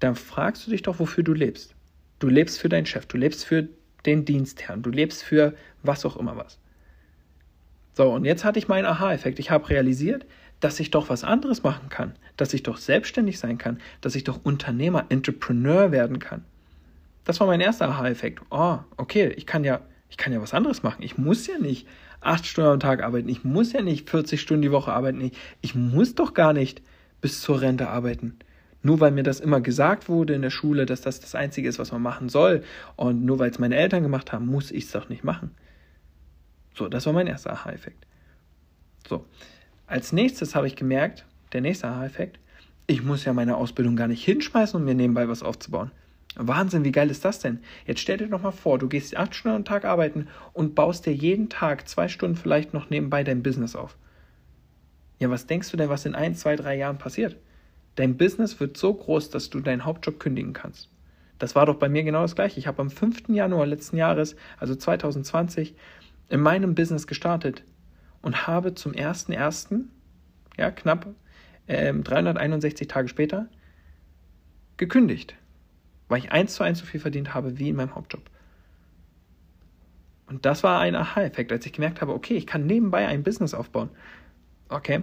Dann 0.00 0.14
fragst 0.14 0.66
du 0.66 0.70
dich 0.70 0.82
doch, 0.82 0.98
wofür 0.98 1.24
du 1.24 1.32
lebst. 1.32 1.74
Du 2.18 2.28
lebst 2.28 2.58
für 2.60 2.68
deinen 2.68 2.86
Chef, 2.86 3.06
du 3.06 3.16
lebst 3.16 3.44
für 3.44 3.68
den 4.04 4.24
Dienstherrn, 4.24 4.82
du 4.82 4.90
lebst 4.90 5.22
für 5.22 5.54
was 5.82 6.04
auch 6.04 6.16
immer 6.16 6.36
was. 6.36 6.58
So, 7.94 8.12
und 8.12 8.24
jetzt 8.24 8.44
hatte 8.44 8.58
ich 8.58 8.68
meinen 8.68 8.84
Aha-Effekt. 8.84 9.38
Ich 9.38 9.50
habe 9.50 9.68
realisiert, 9.70 10.26
dass 10.60 10.80
ich 10.80 10.90
doch 10.90 11.08
was 11.08 11.24
anderes 11.24 11.62
machen 11.62 11.88
kann, 11.88 12.14
dass 12.36 12.54
ich 12.54 12.62
doch 12.62 12.78
selbstständig 12.78 13.38
sein 13.38 13.58
kann, 13.58 13.78
dass 14.00 14.14
ich 14.14 14.24
doch 14.24 14.40
Unternehmer, 14.42 15.06
Entrepreneur 15.08 15.92
werden 15.92 16.18
kann. 16.18 16.44
Das 17.24 17.40
war 17.40 17.46
mein 17.46 17.60
erster 17.60 17.88
Aha-Effekt. 17.88 18.40
Oh, 18.50 18.78
okay, 18.96 19.28
ich 19.36 19.46
kann 19.46 19.64
ja, 19.64 19.80
ich 20.08 20.16
kann 20.16 20.32
ja 20.32 20.40
was 20.40 20.54
anderes 20.54 20.82
machen. 20.82 21.02
Ich 21.02 21.18
muss 21.18 21.46
ja 21.46 21.58
nicht 21.58 21.86
acht 22.20 22.46
Stunden 22.46 22.70
am 22.70 22.80
Tag 22.80 23.02
arbeiten. 23.02 23.28
Ich 23.28 23.44
muss 23.44 23.72
ja 23.72 23.82
nicht 23.82 24.08
40 24.08 24.40
Stunden 24.40 24.62
die 24.62 24.72
Woche 24.72 24.92
arbeiten. 24.92 25.30
Ich 25.60 25.74
muss 25.74 26.14
doch 26.14 26.34
gar 26.34 26.52
nicht 26.52 26.82
bis 27.20 27.40
zur 27.40 27.60
Rente 27.60 27.88
arbeiten. 27.88 28.38
Nur 28.82 29.00
weil 29.00 29.10
mir 29.10 29.24
das 29.24 29.40
immer 29.40 29.60
gesagt 29.60 30.08
wurde 30.08 30.34
in 30.34 30.42
der 30.42 30.50
Schule, 30.50 30.86
dass 30.86 31.00
das 31.00 31.18
das 31.18 31.34
Einzige 31.34 31.68
ist, 31.68 31.80
was 31.80 31.90
man 31.90 32.02
machen 32.02 32.28
soll, 32.28 32.62
und 32.94 33.24
nur 33.24 33.40
weil 33.40 33.50
es 33.50 33.58
meine 33.58 33.76
Eltern 33.76 34.04
gemacht 34.04 34.32
haben, 34.32 34.46
muss 34.46 34.70
ich 34.70 34.84
es 34.84 34.92
doch 34.92 35.08
nicht 35.08 35.24
machen. 35.24 35.50
So, 36.74 36.88
das 36.88 37.06
war 37.06 37.12
mein 37.12 37.26
erster 37.26 37.52
Aha-Effekt. 37.52 38.06
So, 39.08 39.24
als 39.86 40.12
nächstes 40.12 40.54
habe 40.54 40.66
ich 40.66 40.76
gemerkt, 40.76 41.24
der 41.52 41.60
nächste 41.60 41.88
Aha-Effekt, 41.88 42.38
ich 42.88 43.02
muss 43.02 43.24
ja 43.24 43.32
meine 43.32 43.56
Ausbildung 43.56 43.96
gar 43.96 44.08
nicht 44.08 44.24
hinschmeißen, 44.24 44.78
um 44.78 44.84
mir 44.84 44.94
nebenbei 44.94 45.28
was 45.28 45.42
aufzubauen. 45.42 45.90
Wahnsinn, 46.36 46.84
wie 46.84 46.92
geil 46.92 47.10
ist 47.10 47.24
das 47.24 47.38
denn? 47.38 47.60
Jetzt 47.86 48.00
stell 48.00 48.18
dir 48.18 48.28
doch 48.28 48.42
mal 48.42 48.50
vor, 48.50 48.78
du 48.78 48.88
gehst 48.88 49.16
acht 49.16 49.34
Stunden 49.34 49.56
am 49.56 49.64
Tag 49.64 49.84
arbeiten 49.84 50.28
und 50.52 50.74
baust 50.74 51.06
dir 51.06 51.14
jeden 51.14 51.48
Tag 51.48 51.88
zwei 51.88 52.08
Stunden 52.08 52.36
vielleicht 52.36 52.74
noch 52.74 52.90
nebenbei 52.90 53.24
dein 53.24 53.42
Business 53.42 53.74
auf. 53.74 53.96
Ja, 55.18 55.30
was 55.30 55.46
denkst 55.46 55.70
du 55.70 55.76
denn, 55.76 55.88
was 55.88 56.04
in 56.04 56.14
ein, 56.14 56.34
zwei, 56.34 56.56
drei 56.56 56.76
Jahren 56.76 56.98
passiert? 56.98 57.36
Dein 57.94 58.18
Business 58.18 58.60
wird 58.60 58.76
so 58.76 58.92
groß, 58.92 59.30
dass 59.30 59.48
du 59.48 59.60
deinen 59.60 59.86
Hauptjob 59.86 60.20
kündigen 60.20 60.52
kannst. 60.52 60.90
Das 61.38 61.54
war 61.54 61.64
doch 61.64 61.76
bei 61.76 61.88
mir 61.88 62.02
genau 62.02 62.22
das 62.22 62.34
gleiche. 62.34 62.58
Ich 62.58 62.66
habe 62.66 62.82
am 62.82 62.90
5. 62.90 63.28
Januar 63.28 63.66
letzten 63.66 63.96
Jahres, 63.96 64.36
also 64.58 64.74
2020, 64.74 65.74
in 66.28 66.40
meinem 66.40 66.74
Business 66.74 67.06
gestartet 67.06 67.62
und 68.26 68.48
habe 68.48 68.74
zum 68.74 68.90
1.1., 68.90 69.84
ja, 70.58 70.72
knapp 70.72 71.06
ähm, 71.68 72.02
361 72.02 72.88
Tage 72.88 73.06
später, 73.06 73.46
gekündigt, 74.78 75.36
weil 76.08 76.18
ich 76.18 76.32
eins 76.32 76.54
zu 76.54 76.64
eins 76.64 76.80
so 76.80 76.86
viel 76.86 76.98
verdient 76.98 77.34
habe 77.34 77.60
wie 77.60 77.68
in 77.68 77.76
meinem 77.76 77.94
Hauptjob. 77.94 78.28
Und 80.26 80.44
das 80.44 80.64
war 80.64 80.80
ein 80.80 80.96
Aha-Effekt, 80.96 81.52
als 81.52 81.66
ich 81.66 81.72
gemerkt 81.72 82.00
habe, 82.00 82.14
okay, 82.14 82.34
ich 82.34 82.48
kann 82.48 82.66
nebenbei 82.66 83.06
ein 83.06 83.22
Business 83.22 83.54
aufbauen. 83.54 83.90
Okay. 84.70 85.02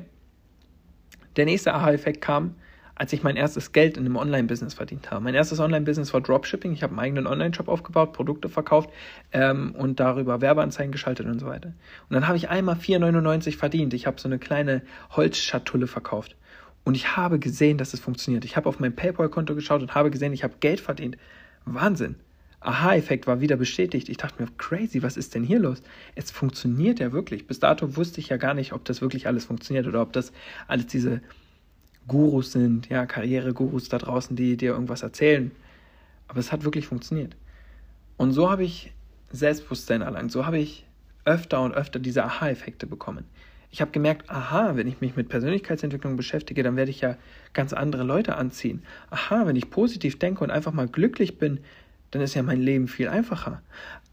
Der 1.38 1.46
nächste 1.46 1.74
Aha-Effekt 1.74 2.20
kam, 2.20 2.56
als 2.96 3.12
ich 3.12 3.24
mein 3.24 3.36
erstes 3.36 3.72
Geld 3.72 3.98
in 3.98 4.06
einem 4.06 4.18
Online-Business 4.18 4.76
verdient 4.76 5.10
habe. 5.10 5.24
Mein 5.24 5.34
erstes 5.34 5.60
Online-Business 5.60 6.14
war 6.14 6.22
Dropshipping. 6.22 6.74
Ich 6.74 6.84
habe 6.84 6.92
einen 6.92 7.00
eigenen 7.00 7.28
Online-Shop 7.28 7.68
aufgebaut, 7.68 8.14
Produkte 8.14 8.50
verkauft 8.50 8.90
ähm, 9.32 9.74
und 9.76 10.00
darüber 10.00 10.42
Werbeanzeigen 10.42 10.92
geschaltet 10.92 11.26
und 11.26 11.40
so 11.40 11.48
weiter. 11.48 11.74
Und 12.10 12.14
dann 12.14 12.28
habe 12.28 12.38
ich 12.38 12.50
einmal 12.50 12.76
4,99 12.76 13.58
verdient. 13.58 13.94
Ich 13.94 14.06
habe 14.06 14.22
so 14.22 14.28
eine 14.28 14.38
kleine 14.38 14.82
Holzschatulle 15.12 15.88
verkauft. 15.88 16.36
Und 16.84 16.96
ich 16.96 17.16
habe 17.16 17.40
gesehen, 17.40 17.78
dass 17.78 17.94
es 17.94 18.00
funktioniert. 18.00 18.46
Ich 18.46 18.58
habe 18.58 18.70
auf 18.70 18.80
mein 18.80 18.96
PayPal-Konto 18.96 19.56
geschaut 19.56 19.82
und 19.82 19.96
habe 19.96 20.12
gesehen, 20.12 20.34
ich 20.34 20.44
habe 20.44 20.56
Geld 20.60 20.80
verdient. 20.80 21.18
Wahnsinn. 21.66 22.16
Aha-Effekt 22.60 23.28
war 23.28 23.42
wieder 23.42 23.58
bestätigt. 23.58 24.08
Ich 24.08 24.18
dachte 24.18 24.42
mir, 24.42 24.50
crazy, 24.58 25.04
was 25.04 25.18
ist 25.18 25.36
denn 25.36 25.44
hier 25.44 25.60
los? 25.60 25.82
Es 26.16 26.32
funktioniert 26.32 27.00
ja 27.00 27.12
wirklich. 27.12 27.48
Bis 27.48 27.60
dato 27.60 27.98
wusste 27.98 28.22
ich 28.22 28.30
ja 28.30 28.38
gar 28.38 28.54
nicht, 28.54 28.72
ob 28.72 28.86
das 28.86 29.02
wirklich 29.02 29.28
alles 29.28 29.46
funktioniert 29.46 29.88
oder 29.88 30.02
ob 30.02 30.14
das 30.14 30.32
alles 30.68 30.88
diese 30.88 31.22
Gurus 32.08 32.52
sind, 32.52 32.90
ja, 32.90 33.06
Karrieregurus 33.06 33.90
da 33.90 33.98
draußen, 33.98 34.36
die 34.36 34.58
dir 34.58 34.72
irgendwas 34.72 35.04
erzählen. 35.04 35.52
Aber 36.28 36.40
es 36.40 36.52
hat 36.52 36.64
wirklich 36.64 36.88
funktioniert. 36.88 37.36
Und 38.18 38.32
so 38.32 38.50
habe 38.50 38.64
ich 38.64 38.94
Selbstbewusstsein 39.32 40.02
erlangt. 40.02 40.32
So 40.32 40.46
habe 40.46 40.60
ich 40.60 40.86
öfter 41.26 41.62
und 41.62 41.74
öfter 41.74 42.00
diese 42.00 42.24
Aha-Effekte 42.24 42.88
bekommen. 42.88 43.26
Ich 43.72 43.82
habe 43.82 43.92
gemerkt, 43.92 44.30
aha, 44.30 44.76
wenn 44.76 44.88
ich 44.88 45.02
mich 45.02 45.16
mit 45.16 45.30
Persönlichkeitsentwicklung 45.30 46.16
beschäftige, 46.16 46.62
dann 46.62 46.76
werde 46.76 46.92
ich 46.92 47.02
ja 47.02 47.18
ganz 47.54 47.74
andere 47.74 48.04
Leute 48.04 48.36
anziehen. 48.36 48.84
Aha, 49.10 49.48
wenn 49.48 49.56
ich 49.56 49.72
positiv 49.72 50.20
denke 50.20 50.44
und 50.44 50.52
einfach 50.52 50.74
mal 50.74 50.88
glücklich 50.88 51.40
bin, 51.40 51.60
dann 52.12 52.22
ist 52.22 52.36
ja 52.36 52.44
mein 52.44 52.62
Leben 52.62 52.88
viel 52.88 53.08
einfacher. 53.08 53.64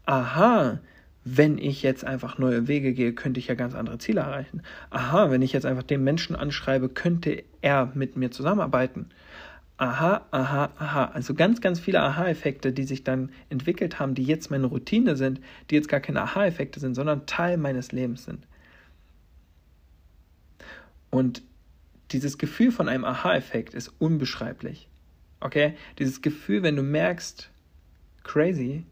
Aha, 0.05 0.79
wenn 1.23 1.57
ich 1.57 1.83
jetzt 1.83 2.03
einfach 2.03 2.37
neue 2.37 2.67
Wege 2.67 2.93
gehe, 2.93 3.13
könnte 3.13 3.39
ich 3.39 3.47
ja 3.47 3.55
ganz 3.55 3.75
andere 3.75 3.99
Ziele 3.99 4.21
erreichen. 4.21 4.63
Aha, 4.89 5.29
wenn 5.29 5.41
ich 5.41 5.53
jetzt 5.53 5.65
einfach 5.65 5.83
den 5.83 6.03
Menschen 6.03 6.35
anschreibe, 6.35 6.89
könnte 6.89 7.43
er 7.61 7.91
mit 7.93 8.17
mir 8.17 8.31
zusammenarbeiten. 8.31 9.07
Aha, 9.77 10.25
aha, 10.31 10.71
aha. 10.77 11.05
Also 11.05 11.33
ganz, 11.33 11.61
ganz 11.61 11.79
viele 11.79 12.01
Aha-Effekte, 12.01 12.71
die 12.71 12.83
sich 12.83 13.03
dann 13.03 13.31
entwickelt 13.49 13.99
haben, 13.99 14.15
die 14.15 14.23
jetzt 14.23 14.51
meine 14.51 14.67
Routine 14.67 15.15
sind, 15.15 15.41
die 15.69 15.75
jetzt 15.75 15.89
gar 15.89 15.99
keine 15.99 16.21
Aha-Effekte 16.21 16.79
sind, 16.79 16.95
sondern 16.95 17.25
Teil 17.25 17.57
meines 17.57 17.91
Lebens 17.91 18.25
sind. 18.25 18.47
Und 21.09 21.43
dieses 22.11 22.37
Gefühl 22.37 22.71
von 22.71 22.89
einem 22.89 23.05
Aha-Effekt 23.05 23.73
ist 23.73 23.91
unbeschreiblich. 23.99 24.87
Okay? 25.39 25.75
Dieses 25.99 26.21
Gefühl, 26.21 26.63
wenn 26.63 26.75
du 26.75 26.83
merkst, 26.83 27.49
crazy, 28.23 28.85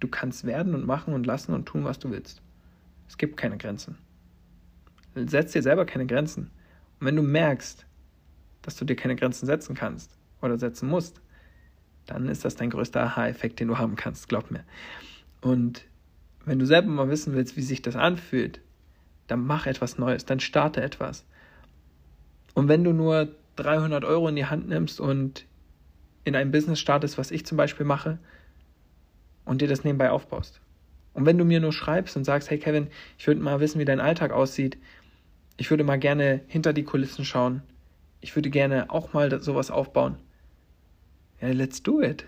Du 0.00 0.08
kannst 0.08 0.44
werden 0.44 0.74
und 0.74 0.86
machen 0.86 1.14
und 1.14 1.26
lassen 1.26 1.54
und 1.54 1.66
tun, 1.66 1.84
was 1.84 1.98
du 1.98 2.10
willst. 2.10 2.42
Es 3.08 3.16
gibt 3.16 3.36
keine 3.36 3.56
Grenzen. 3.56 3.96
Setz 5.14 5.52
dir 5.52 5.62
selber 5.62 5.86
keine 5.86 6.06
Grenzen. 6.06 6.50
Und 7.00 7.06
wenn 7.06 7.16
du 7.16 7.22
merkst, 7.22 7.86
dass 8.62 8.76
du 8.76 8.84
dir 8.84 8.96
keine 8.96 9.16
Grenzen 9.16 9.46
setzen 9.46 9.74
kannst 9.74 10.16
oder 10.42 10.58
setzen 10.58 10.88
musst, 10.88 11.20
dann 12.04 12.28
ist 12.28 12.44
das 12.44 12.56
dein 12.56 12.70
größter 12.70 13.02
Aha-Effekt, 13.02 13.60
den 13.60 13.68
du 13.68 13.78
haben 13.78 13.96
kannst, 13.96 14.28
glaub 14.28 14.50
mir. 14.50 14.64
Und 15.40 15.86
wenn 16.44 16.58
du 16.58 16.66
selber 16.66 16.88
mal 16.88 17.08
wissen 17.08 17.34
willst, 17.34 17.56
wie 17.56 17.62
sich 17.62 17.82
das 17.82 17.96
anfühlt, 17.96 18.60
dann 19.26 19.44
mach 19.44 19.66
etwas 19.66 19.98
Neues, 19.98 20.24
dann 20.24 20.40
starte 20.40 20.82
etwas. 20.82 21.24
Und 22.54 22.68
wenn 22.68 22.84
du 22.84 22.92
nur 22.92 23.34
300 23.56 24.04
Euro 24.04 24.28
in 24.28 24.36
die 24.36 24.46
Hand 24.46 24.68
nimmst 24.68 25.00
und 25.00 25.46
in 26.24 26.36
ein 26.36 26.50
Business 26.50 26.80
startest, 26.80 27.18
was 27.18 27.30
ich 27.30 27.44
zum 27.46 27.56
Beispiel 27.56 27.86
mache, 27.86 28.18
und 29.46 29.62
dir 29.62 29.68
das 29.68 29.84
nebenbei 29.84 30.10
aufbaust. 30.10 30.60
Und 31.14 31.24
wenn 31.24 31.38
du 31.38 31.46
mir 31.46 31.60
nur 31.60 31.72
schreibst 31.72 32.14
und 32.18 32.24
sagst, 32.24 32.50
hey 32.50 32.58
Kevin, 32.58 32.88
ich 33.16 33.26
würde 33.26 33.40
mal 33.40 33.58
wissen, 33.60 33.78
wie 33.78 33.86
dein 33.86 34.00
Alltag 34.00 34.32
aussieht, 34.32 34.76
ich 35.56 35.70
würde 35.70 35.84
mal 35.84 35.98
gerne 35.98 36.42
hinter 36.48 36.74
die 36.74 36.84
Kulissen 36.84 37.24
schauen, 37.24 37.62
ich 38.20 38.36
würde 38.36 38.50
gerne 38.50 38.90
auch 38.90 39.14
mal 39.14 39.40
sowas 39.40 39.70
aufbauen, 39.70 40.16
ja, 41.40 41.48
let's 41.48 41.82
do 41.82 42.02
it. 42.02 42.26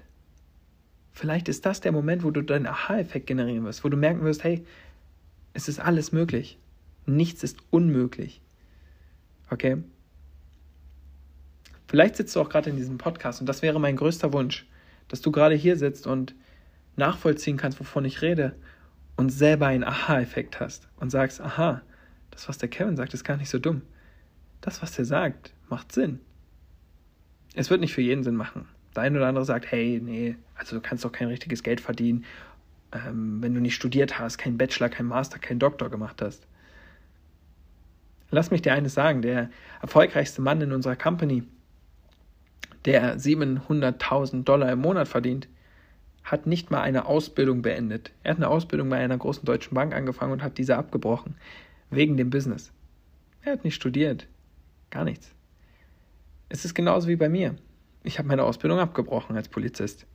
Vielleicht 1.12 1.48
ist 1.48 1.66
das 1.66 1.80
der 1.80 1.92
Moment, 1.92 2.24
wo 2.24 2.30
du 2.30 2.42
deinen 2.42 2.66
Aha-Effekt 2.66 3.26
generieren 3.26 3.64
wirst, 3.64 3.84
wo 3.84 3.88
du 3.88 3.96
merken 3.96 4.22
wirst, 4.22 4.44
hey, 4.44 4.64
es 5.52 5.68
ist 5.68 5.80
alles 5.80 6.12
möglich. 6.12 6.58
Nichts 7.06 7.42
ist 7.42 7.58
unmöglich. 7.70 8.40
Okay? 9.50 9.78
Vielleicht 11.88 12.16
sitzt 12.16 12.36
du 12.36 12.40
auch 12.40 12.50
gerade 12.50 12.70
in 12.70 12.76
diesem 12.76 12.98
Podcast 12.98 13.40
und 13.40 13.48
das 13.48 13.62
wäre 13.62 13.80
mein 13.80 13.96
größter 13.96 14.32
Wunsch, 14.32 14.66
dass 15.08 15.22
du 15.22 15.32
gerade 15.32 15.54
hier 15.54 15.76
sitzt 15.76 16.06
und 16.06 16.34
nachvollziehen 16.98 17.56
kannst, 17.56 17.80
wovon 17.80 18.04
ich 18.04 18.22
rede 18.22 18.54
und 19.16 19.30
selber 19.30 19.66
einen 19.66 19.84
Aha-Effekt 19.84 20.60
hast 20.60 20.88
und 20.96 21.10
sagst, 21.10 21.40
aha, 21.40 21.82
das, 22.30 22.48
was 22.48 22.58
der 22.58 22.68
Kevin 22.68 22.96
sagt, 22.96 23.14
ist 23.14 23.24
gar 23.24 23.36
nicht 23.36 23.50
so 23.50 23.58
dumm. 23.58 23.82
Das, 24.60 24.82
was 24.82 24.92
der 24.92 25.04
sagt, 25.04 25.52
macht 25.68 25.92
Sinn. 25.92 26.20
Es 27.54 27.70
wird 27.70 27.80
nicht 27.80 27.94
für 27.94 28.02
jeden 28.02 28.22
Sinn 28.22 28.36
machen. 28.36 28.66
Der 28.94 29.02
eine 29.02 29.18
oder 29.18 29.28
andere 29.28 29.44
sagt, 29.44 29.70
hey, 29.70 30.00
nee, 30.02 30.36
also 30.54 30.76
du 30.76 30.82
kannst 30.82 31.04
doch 31.04 31.12
kein 31.12 31.28
richtiges 31.28 31.62
Geld 31.62 31.80
verdienen, 31.80 32.24
ähm, 32.92 33.42
wenn 33.42 33.54
du 33.54 33.60
nicht 33.60 33.74
studiert 33.74 34.18
hast, 34.18 34.38
keinen 34.38 34.58
Bachelor, 34.58 34.88
keinen 34.88 35.08
Master, 35.08 35.38
keinen 35.38 35.58
Doktor 35.58 35.90
gemacht 35.90 36.22
hast. 36.22 36.46
Lass 38.30 38.50
mich 38.50 38.62
dir 38.62 38.72
eines 38.74 38.94
sagen, 38.94 39.22
der 39.22 39.50
erfolgreichste 39.80 40.42
Mann 40.42 40.60
in 40.60 40.72
unserer 40.72 40.96
Company, 40.96 41.44
der 42.84 43.18
700.000 43.18 44.44
Dollar 44.44 44.70
im 44.72 44.80
Monat 44.80 45.08
verdient, 45.08 45.48
hat 46.30 46.46
nicht 46.46 46.70
mal 46.70 46.82
eine 46.82 47.06
Ausbildung 47.06 47.62
beendet. 47.62 48.12
Er 48.22 48.32
hat 48.32 48.38
eine 48.38 48.48
Ausbildung 48.48 48.88
bei 48.90 48.98
einer 48.98 49.16
großen 49.16 49.44
deutschen 49.44 49.74
Bank 49.74 49.94
angefangen 49.94 50.32
und 50.32 50.42
hat 50.42 50.58
diese 50.58 50.76
abgebrochen. 50.76 51.36
Wegen 51.90 52.16
dem 52.16 52.30
Business. 52.30 52.70
Er 53.42 53.52
hat 53.52 53.64
nicht 53.64 53.74
studiert. 53.74 54.26
Gar 54.90 55.04
nichts. 55.04 55.34
Es 56.48 56.64
ist 56.64 56.74
genauso 56.74 57.08
wie 57.08 57.16
bei 57.16 57.28
mir. 57.28 57.56
Ich 58.02 58.18
habe 58.18 58.28
meine 58.28 58.44
Ausbildung 58.44 58.78
abgebrochen 58.78 59.36
als 59.36 59.48
Polizist. 59.48 60.06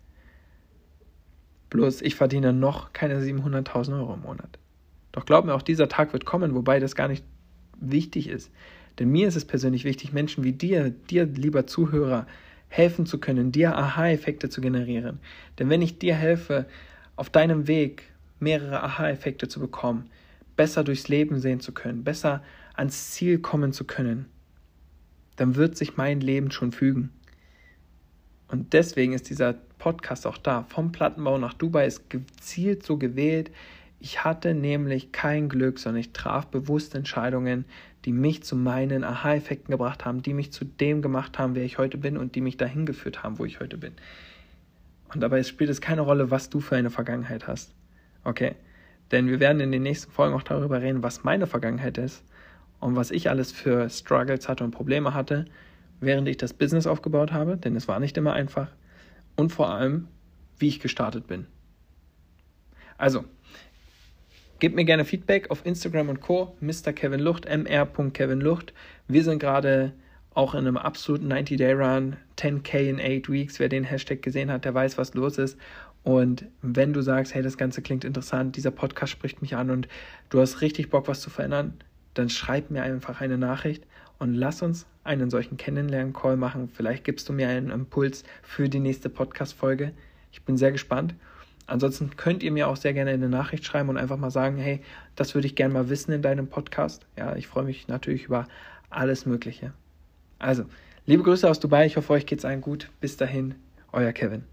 Bloß 1.69 2.02
ich 2.02 2.15
verdiene 2.15 2.54
noch 2.54 2.93
keine 2.93 3.19
700.000 3.19 3.97
Euro 3.99 4.13
im 4.13 4.21
Monat. 4.21 4.60
Doch 5.12 5.26
glaub 5.26 5.45
mir, 5.45 5.56
auch 5.56 5.62
dieser 5.62 5.89
Tag 5.89 6.13
wird 6.13 6.26
kommen, 6.26 6.54
wobei 6.56 6.80
das 6.80 6.95
gar 6.95 7.08
nicht 7.08 7.26
wichtig 7.80 8.28
ist. 8.28 8.52
Denn 8.99 9.10
mir 9.10 9.28
ist 9.28 9.36
es 9.36 9.45
persönlich 9.45 9.84
wichtig, 9.84 10.13
Menschen 10.13 10.43
wie 10.43 10.54
dir, 10.54 10.91
dir, 10.91 11.26
lieber 11.26 11.65
Zuhörer, 11.65 12.28
helfen 12.73 13.05
zu 13.05 13.19
können, 13.19 13.51
dir 13.51 13.77
Aha-Effekte 13.77 14.49
zu 14.49 14.59
generieren. 14.59 15.19
Denn 15.59 15.69
wenn 15.69 15.83
ich 15.83 15.99
dir 15.99 16.15
helfe, 16.15 16.65
auf 17.15 17.29
deinem 17.29 17.67
Weg 17.67 18.12
mehrere 18.39 18.81
Aha-Effekte 18.81 19.47
zu 19.47 19.59
bekommen, 19.59 20.09
besser 20.55 20.83
durchs 20.83 21.07
Leben 21.07 21.38
sehen 21.39 21.59
zu 21.59 21.71
können, 21.71 22.03
besser 22.03 22.41
ans 22.73 23.12
Ziel 23.12 23.38
kommen 23.38 23.73
zu 23.73 23.83
können, 23.83 24.25
dann 25.36 25.55
wird 25.55 25.77
sich 25.77 25.97
mein 25.97 26.19
Leben 26.19 26.49
schon 26.49 26.71
fügen. 26.71 27.12
Und 28.47 28.73
deswegen 28.73 29.13
ist 29.13 29.29
dieser 29.29 29.53
Podcast 29.77 30.25
auch 30.25 30.39
da. 30.39 30.63
Vom 30.63 30.91
Plattenbau 30.91 31.38
nach 31.38 31.53
Dubai 31.53 31.86
ist 31.86 32.09
gezielt 32.09 32.83
so 32.83 32.97
gewählt. 32.97 33.51
Ich 33.99 34.23
hatte 34.23 34.55
nämlich 34.55 35.12
kein 35.12 35.47
Glück, 35.47 35.77
sondern 35.77 35.99
ich 35.99 36.12
traf 36.12 36.47
bewusst 36.47 36.95
Entscheidungen, 36.95 37.65
die 38.05 38.13
mich 38.13 38.43
zu 38.43 38.55
meinen 38.55 39.03
Aha-Effekten 39.03 39.71
gebracht 39.71 40.05
haben, 40.05 40.21
die 40.21 40.33
mich 40.33 40.51
zu 40.51 40.65
dem 40.65 41.01
gemacht 41.01 41.39
haben, 41.39 41.55
wer 41.55 41.63
ich 41.63 41.77
heute 41.77 41.97
bin 41.97 42.17
und 42.17 42.35
die 42.35 42.41
mich 42.41 42.57
dahin 42.57 42.85
geführt 42.85 43.23
haben, 43.23 43.39
wo 43.39 43.45
ich 43.45 43.59
heute 43.59 43.77
bin. 43.77 43.93
Und 45.13 45.21
dabei 45.21 45.43
spielt 45.43 45.69
es 45.69 45.79
keine 45.79 46.01
Rolle, 46.01 46.31
was 46.31 46.49
du 46.49 46.59
für 46.59 46.75
eine 46.75 46.89
Vergangenheit 46.89 47.47
hast. 47.47 47.73
Okay? 48.23 48.55
Denn 49.11 49.27
wir 49.27 49.39
werden 49.39 49.59
in 49.59 49.71
den 49.71 49.83
nächsten 49.83 50.11
Folgen 50.11 50.35
auch 50.35 50.43
darüber 50.43 50.81
reden, 50.81 51.03
was 51.03 51.23
meine 51.23 51.47
Vergangenheit 51.47 51.97
ist 51.97 52.23
und 52.79 52.95
was 52.95 53.11
ich 53.11 53.29
alles 53.29 53.51
für 53.51 53.89
Struggles 53.89 54.49
hatte 54.49 54.63
und 54.63 54.71
Probleme 54.71 55.13
hatte, 55.13 55.45
während 55.99 56.27
ich 56.27 56.37
das 56.37 56.53
Business 56.53 56.87
aufgebaut 56.87 57.31
habe, 57.31 57.57
denn 57.57 57.75
es 57.75 57.87
war 57.87 57.99
nicht 57.99 58.17
immer 58.17 58.33
einfach. 58.33 58.69
Und 59.35 59.51
vor 59.51 59.69
allem, 59.69 60.07
wie 60.57 60.67
ich 60.67 60.79
gestartet 60.79 61.27
bin. 61.27 61.47
Also, 62.97 63.25
Gebt 64.63 64.78
mir 64.78 64.86
gerne 64.86 65.04
Feedback 65.04 65.52
auf 65.52 65.65
Instagram 65.65 66.08
und 66.08 66.21
Co. 66.21 66.56
Mr. 66.62 66.93
Kevin 66.93 67.19
Lucht, 67.19 67.49
mr.kevinlucht. 67.49 68.73
Wir 69.10 69.21
sind 69.26 69.39
gerade 69.39 69.91
auch 70.34 70.54
in 70.54 70.62
einem 70.62 70.78
absoluten 70.78 71.30
90-Day-Run, 71.30 72.15
10k 72.38 72.78
in 72.78 73.02
8 73.02 73.30
Weeks. 73.30 73.60
Wer 73.60 73.67
den 73.67 73.84
Hashtag 73.84 74.21
gesehen 74.21 74.49
hat, 74.49 74.63
der 74.63 74.73
weiß, 74.73 74.97
was 74.97 75.15
los 75.15 75.38
ist. 75.38 75.60
Und 76.04 76.45
wenn 76.62 76.93
du 76.93 77.02
sagst, 77.02 77.36
hey, 77.36 77.43
das 77.43 77.58
Ganze 77.58 77.82
klingt 77.82 78.06
interessant, 78.06 78.56
dieser 78.56 78.71
Podcast 78.71 79.12
spricht 79.12 79.41
mich 79.41 79.58
an 79.58 79.69
und 79.69 79.89
du 80.30 80.39
hast 80.39 80.62
richtig 80.62 80.89
Bock, 80.89 81.10
was 81.10 81.19
zu 81.19 81.30
verändern, 81.30 81.73
dann 82.13 82.30
schreib 82.30 82.71
mir 82.71 82.84
einfach 82.84 83.19
eine 83.19 83.38
Nachricht 83.38 83.84
und 84.17 84.34
lass 84.34 84.62
uns 84.62 84.86
einen 85.04 85.30
solchen 85.30 85.58
Kennenlernen-Call 85.58 86.38
machen. 86.38 86.69
Vielleicht 86.73 87.04
gibst 87.04 87.28
du 87.28 87.34
mir 87.34 87.49
einen 87.49 87.69
Impuls 87.69 88.23
für 88.41 88.69
die 88.69 88.80
nächste 88.80 89.10
Podcast-Folge. 89.10 89.91
Ich 90.32 90.41
bin 90.43 90.56
sehr 90.56 90.71
gespannt. 90.71 91.15
Ansonsten 91.65 92.15
könnt 92.17 92.43
ihr 92.43 92.52
mir 92.52 92.67
auch 92.67 92.76
sehr 92.76 92.93
gerne 92.93 93.12
eine 93.12 93.30
Nachricht 93.30 93.65
schreiben 93.65 93.89
und 93.89 93.97
einfach 93.97 94.17
mal 94.17 94.32
sagen, 94.32 94.58
hey, 94.58 94.82
das 95.15 95.34
würde 95.34 95.47
ich 95.47 95.56
gerne 95.56 95.73
mal 95.73 95.89
wissen 95.89 96.12
in 96.12 96.21
deinem 96.21 96.47
Podcast. 96.47 97.06
Ja, 97.17 97.36
ich 97.36 97.47
freue 97.47 97.63
mich 97.63 97.88
natürlich 97.88 98.26
über 98.26 98.47
alles 98.89 99.26
Mögliche. 99.26 99.73
Also, 100.39 100.65
liebe 101.06 101.23
Grüße 101.23 101.49
aus 101.49 101.60
Dubai. 101.60 101.86
Ich 101.86 101.97
hoffe, 101.97 102.13
euch 102.13 102.26
geht's 102.26 102.45
allen 102.45 102.62
gut. 102.62 102.89
Bis 102.99 103.17
dahin, 103.17 103.56
euer 103.91 104.12
Kevin. 104.12 104.43